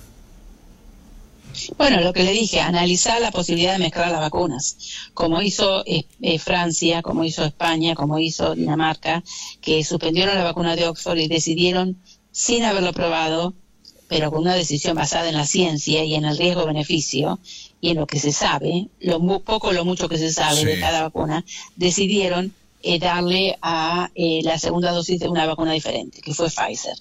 Bueno, 1.77 2.01
lo 2.01 2.11
que 2.11 2.23
le 2.23 2.31
dije, 2.31 2.59
analizar 2.59 3.21
la 3.21 3.29
posibilidad 3.29 3.73
de 3.73 3.79
mezclar 3.79 4.11
las 4.11 4.19
vacunas, 4.19 4.77
como 5.13 5.43
hizo 5.43 5.83
eh, 5.85 6.39
Francia, 6.39 7.03
como 7.03 7.23
hizo 7.23 7.45
España, 7.45 7.93
como 7.93 8.17
hizo 8.17 8.55
Dinamarca, 8.55 9.23
que 9.61 9.83
suspendieron 9.83 10.33
la 10.33 10.43
vacuna 10.43 10.75
de 10.75 10.87
Oxford 10.87 11.19
y 11.19 11.27
decidieron, 11.27 12.01
sin 12.31 12.63
haberlo 12.63 12.93
probado, 12.93 13.53
pero 14.11 14.29
con 14.29 14.41
una 14.41 14.55
decisión 14.55 14.97
basada 14.97 15.29
en 15.29 15.37
la 15.37 15.45
ciencia 15.45 16.03
y 16.03 16.15
en 16.15 16.25
el 16.25 16.37
riesgo-beneficio 16.37 17.39
y 17.79 17.91
en 17.91 17.95
lo 17.95 18.07
que 18.07 18.19
se 18.19 18.33
sabe, 18.33 18.89
lo 18.99 19.21
poco 19.41 19.69
o 19.69 19.71
lo 19.71 19.85
mucho 19.85 20.09
que 20.09 20.17
se 20.17 20.33
sabe 20.33 20.65
de 20.65 20.81
cada 20.81 21.03
vacuna, 21.03 21.45
decidieron 21.77 22.53
eh, 22.83 22.99
darle 22.99 23.57
a 23.61 24.11
eh, 24.13 24.41
la 24.43 24.59
segunda 24.59 24.91
dosis 24.91 25.17
de 25.21 25.29
una 25.29 25.45
vacuna 25.45 25.71
diferente, 25.71 26.19
que 26.19 26.33
fue 26.33 26.49
Pfizer. 26.49 26.97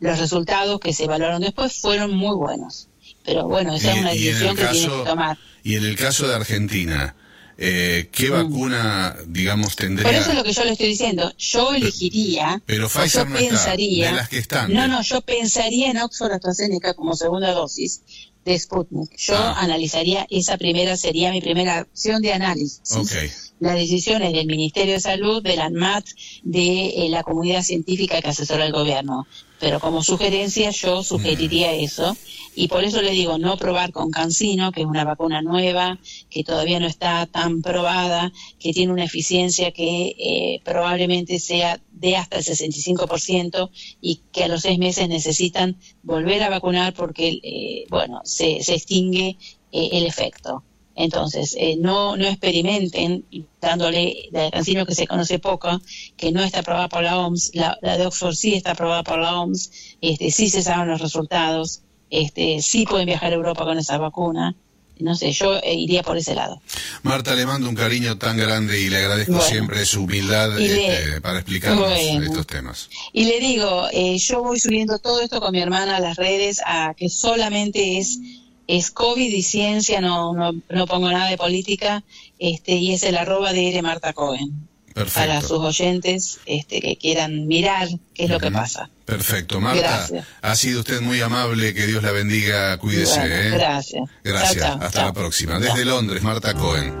Los 0.00 0.18
resultados 0.18 0.80
que 0.80 0.94
se 0.94 1.04
evaluaron 1.04 1.42
después 1.42 1.74
fueron 1.74 2.16
muy 2.16 2.34
buenos. 2.34 2.88
Pero 3.26 3.46
bueno, 3.46 3.74
esa 3.74 3.92
es 3.92 4.00
una 4.00 4.12
decisión 4.12 4.56
que 4.56 4.64
tiene 4.64 4.88
que 4.88 5.04
tomar. 5.04 5.36
Y 5.64 5.74
en 5.74 5.84
el 5.84 5.96
caso 5.96 6.26
de 6.26 6.34
Argentina, 6.34 7.14
eh, 7.58 8.08
¿qué 8.10 8.30
mm. 8.30 8.32
vacuna, 8.32 9.16
digamos, 9.26 9.76
tendría? 9.76 10.08
Por 10.08 10.14
eso 10.14 10.30
es 10.30 10.36
lo 10.36 10.44
que 10.44 10.52
yo 10.52 10.64
le 10.64 10.72
estoy 10.72 10.88
diciendo. 10.88 11.32
Yo 11.38 11.74
elegiría, 11.74 12.62
pero, 12.66 12.88
Pfizer 12.88 13.28
no 13.28 13.36
pensaría, 13.36 14.10
de 14.10 14.16
las 14.16 14.28
que 14.28 14.38
están. 14.38 14.72
No, 14.72 14.88
no, 14.88 15.02
yo 15.02 15.20
pensaría 15.20 15.90
en 15.90 15.98
Oxford 15.98 16.32
AstraZeneca 16.32 16.94
como 16.94 17.14
segunda 17.14 17.52
dosis 17.52 18.02
de 18.44 18.58
Sputnik. 18.58 19.16
Yo 19.16 19.36
ah. 19.36 19.60
analizaría, 19.60 20.26
esa 20.30 20.56
primera 20.58 20.96
sería 20.96 21.30
mi 21.30 21.40
primera 21.40 21.78
acción 21.78 22.22
de 22.22 22.32
análisis. 22.32 22.80
Okay. 22.92 23.30
Las 23.60 23.76
decisiones 23.76 24.32
del 24.32 24.46
Ministerio 24.46 24.94
de 24.94 25.00
Salud, 25.00 25.42
de 25.42 25.56
la 25.56 25.66
ANMAT, 25.66 26.04
de 26.42 26.86
eh, 26.86 27.08
la 27.08 27.22
comunidad 27.22 27.62
científica 27.62 28.20
que 28.20 28.28
asesora 28.28 28.66
el 28.66 28.72
gobierno. 28.72 29.26
Pero 29.60 29.80
como 29.80 30.02
sugerencia 30.02 30.70
yo 30.70 31.02
sugeriría 31.02 31.72
mm. 31.72 31.84
eso 31.84 32.16
y 32.56 32.68
por 32.68 32.84
eso 32.84 33.02
le 33.02 33.10
digo 33.10 33.38
no 33.38 33.56
probar 33.56 33.92
con 33.92 34.10
Cancino, 34.10 34.70
que 34.70 34.82
es 34.82 34.86
una 34.86 35.04
vacuna 35.04 35.42
nueva, 35.42 35.98
que 36.30 36.44
todavía 36.44 36.78
no 36.78 36.86
está 36.86 37.26
tan 37.26 37.62
probada, 37.62 38.32
que 38.60 38.72
tiene 38.72 38.92
una 38.92 39.04
eficiencia 39.04 39.72
que 39.72 40.14
eh, 40.18 40.60
probablemente 40.64 41.40
sea 41.40 41.80
de 41.90 42.16
hasta 42.16 42.38
el 42.38 42.44
65% 42.44 43.70
y 44.00 44.20
que 44.32 44.44
a 44.44 44.48
los 44.48 44.62
seis 44.62 44.78
meses 44.78 45.08
necesitan 45.08 45.76
volver 46.02 46.42
a 46.42 46.50
vacunar 46.50 46.94
porque, 46.94 47.40
eh, 47.42 47.86
bueno, 47.90 48.20
se, 48.24 48.62
se 48.62 48.74
extingue 48.74 49.36
eh, 49.72 49.88
el 49.92 50.06
efecto. 50.06 50.62
Entonces, 50.96 51.56
no, 51.78 52.16
no 52.16 52.26
experimenten 52.26 53.24
dándole 53.60 54.28
la 54.30 54.42
de 54.42 54.50
Cancino 54.50 54.86
que 54.86 54.94
se 54.94 55.06
conoce 55.06 55.38
poco, 55.38 55.80
que 56.16 56.30
no 56.30 56.42
está 56.42 56.60
aprobada 56.60 56.88
por 56.88 57.02
la 57.02 57.18
OMS, 57.18 57.50
la, 57.54 57.78
la, 57.82 57.98
de 57.98 58.06
Oxford 58.06 58.34
sí 58.34 58.54
está 58.54 58.72
aprobada 58.72 59.02
por 59.02 59.18
la 59.18 59.40
OMS, 59.40 59.70
este, 60.00 60.30
sí 60.30 60.48
se 60.48 60.62
saben 60.62 60.88
los 60.88 61.00
resultados, 61.00 61.80
este, 62.10 62.62
sí 62.62 62.84
pueden 62.84 63.06
viajar 63.06 63.32
a 63.32 63.36
Europa 63.36 63.64
con 63.64 63.78
esa 63.78 63.98
vacuna. 63.98 64.54
No 65.00 65.16
sé, 65.16 65.32
yo 65.32 65.56
eh, 65.56 65.74
iría 65.74 66.04
por 66.04 66.16
ese 66.16 66.36
lado. 66.36 66.60
Marta, 67.02 67.34
le 67.34 67.46
mando 67.46 67.68
un 67.68 67.74
cariño 67.74 68.16
tan 68.16 68.36
grande 68.36 68.80
y 68.80 68.88
le 68.88 68.98
agradezco 68.98 69.40
siempre 69.40 69.84
su 69.86 70.04
humildad 70.04 70.56
este, 70.56 71.20
para 71.20 71.40
explicarnos 71.40 71.90
estos 71.90 72.46
temas. 72.46 72.88
Y 73.12 73.24
le 73.24 73.40
digo, 73.40 73.88
eh, 73.92 74.16
yo 74.18 74.44
voy 74.44 74.60
subiendo 74.60 75.00
todo 75.00 75.20
esto 75.20 75.40
con 75.40 75.50
mi 75.50 75.60
hermana 75.60 75.96
a 75.96 76.00
las 76.00 76.16
redes, 76.16 76.60
a 76.64 76.94
que 76.94 77.08
solamente 77.08 77.98
es 77.98 78.20
es 78.66 78.90
COVID 78.90 79.32
y 79.32 79.42
ciencia, 79.42 80.00
no, 80.00 80.32
no, 80.32 80.52
no 80.68 80.86
pongo 80.86 81.10
nada 81.10 81.28
de 81.28 81.36
política, 81.36 82.02
este, 82.38 82.72
y 82.72 82.92
es 82.92 83.02
el 83.02 83.16
arroba 83.16 83.52
de 83.52 83.68
R. 83.70 83.82
Marta 83.82 84.12
Cohen 84.12 84.68
para 85.12 85.40
sus 85.40 85.58
oyentes 85.58 86.38
este, 86.46 86.80
que 86.80 86.96
quieran 86.96 87.46
mirar 87.48 87.88
qué 88.14 88.24
es 88.24 88.30
lo 88.30 88.38
que 88.38 88.50
pasa. 88.50 88.88
Perfecto, 89.04 89.60
Marta. 89.60 90.06
Ha 90.40 90.56
sido 90.56 90.80
usted 90.80 91.00
muy 91.00 91.20
amable, 91.20 91.74
que 91.74 91.86
Dios 91.86 92.02
la 92.02 92.12
bendiga, 92.12 92.78
cuídese. 92.78 93.20
¿eh? 93.24 93.50
Gracias. 93.50 94.08
Gracias, 94.22 94.76
hasta 94.80 95.06
la 95.06 95.12
próxima. 95.12 95.58
Desde 95.58 95.84
Londres, 95.84 96.22
Marta 96.22 96.54
Cohen. 96.54 96.94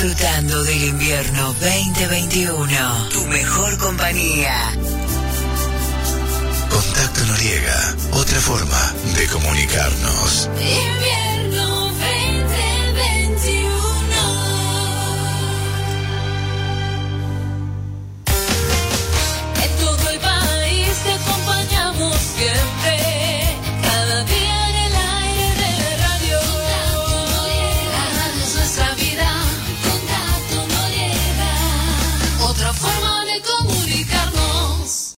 Disfrutando 0.00 0.62
del 0.62 0.84
invierno 0.84 1.54
2021. 1.54 3.08
Tu 3.10 3.26
mejor 3.26 3.78
compañía. 3.78 4.54
Contacto 6.70 7.24
Noriega. 7.26 7.96
Otra 8.12 8.40
forma 8.40 8.94
de 9.16 9.26
comunicarnos. 9.26 10.48